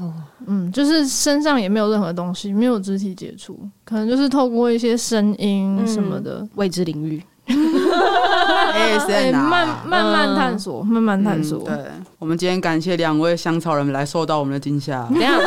[0.46, 7.22] 嗯，就是身上也没有任何东西，没有肢体接触，可能就是透过一些声音什么的，嗯，未知领域。
[9.08, 11.60] 欸、慢慢慢探索，嗯、慢慢探索。
[11.60, 11.76] 对，
[12.20, 15.08] 我们今天感谢两位香草人来受到我们的惊吓。
[15.10, 15.40] 等下，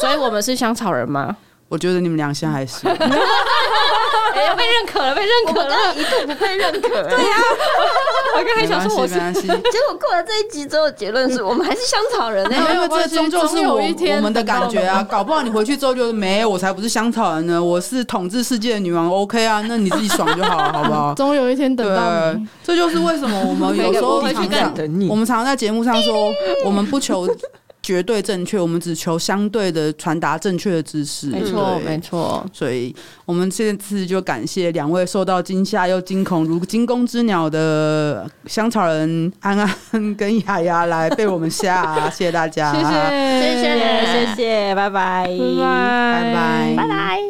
[0.00, 1.36] 所以我们是香草人吗？
[1.70, 2.86] 我觉得你们俩现在还是。
[4.32, 6.88] 哎呀，被认可了，被认可了，一度不被认可。
[6.88, 7.36] 对呀，
[8.36, 9.42] 我刚才想说我是，没关系。
[9.42, 12.56] 结果过了这一集之后，结论是我们还是香草人呢。
[12.72, 19.10] 因为这终究是我我们的感觉啊， 搞不好你回去之后就是没，我才不是香草人呢，我是统治世界的女王。
[19.10, 21.14] OK 啊，那你自己爽就好了，好不好？
[21.14, 22.46] 总有一天等到你。
[22.64, 24.72] 这就是为什么我们有时候常常
[25.08, 26.32] 我们常常在节目上说，
[26.64, 27.28] 我们不求。
[27.90, 31.26] 绝对正确，我们只求相对的传达正确的知识。
[31.26, 32.46] 没错，没错。
[32.52, 42.92] 所以，我们这次就感谢两位受到惊吓又惊恐如惊弓之鸟的香草人安安跟雅雅来被我们吓，谢谢大家，谢谢，
[43.40, 47.29] 谢谢，谢谢，拜拜，拜拜，拜拜，拜拜。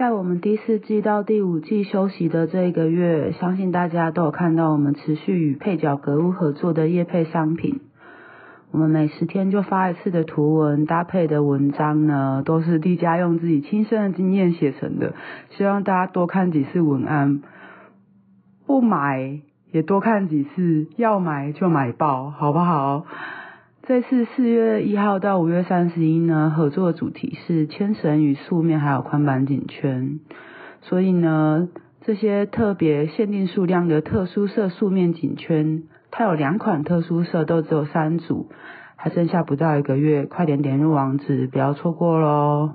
[0.00, 7.82] 在我们第四季到第五季休息的这一个月，相信大家都有看到我们持续与配角格物合作的业配商品。
[8.70, 15.12] 我们每十天就发一次的图文搭配的文章呢，都是蒂家用自己亲身的经验写成的，
[15.50, 17.42] 希望大家多看几次文案，
[18.66, 23.04] 不买也多看几次，要买就买爆，好不好？
[23.90, 30.20] 这次四月一号到五月三十一呢，合作的主题是牵绳与素面，还有宽板颈圈。
[30.80, 31.68] 所以呢，
[32.02, 35.82] 这些特别限定数量的特殊色素面颈圈，
[36.12, 38.48] 它有两款特殊色，都只有三组，
[38.94, 42.70] 还剩下不到一个月，快点点入网址，不要错过喽！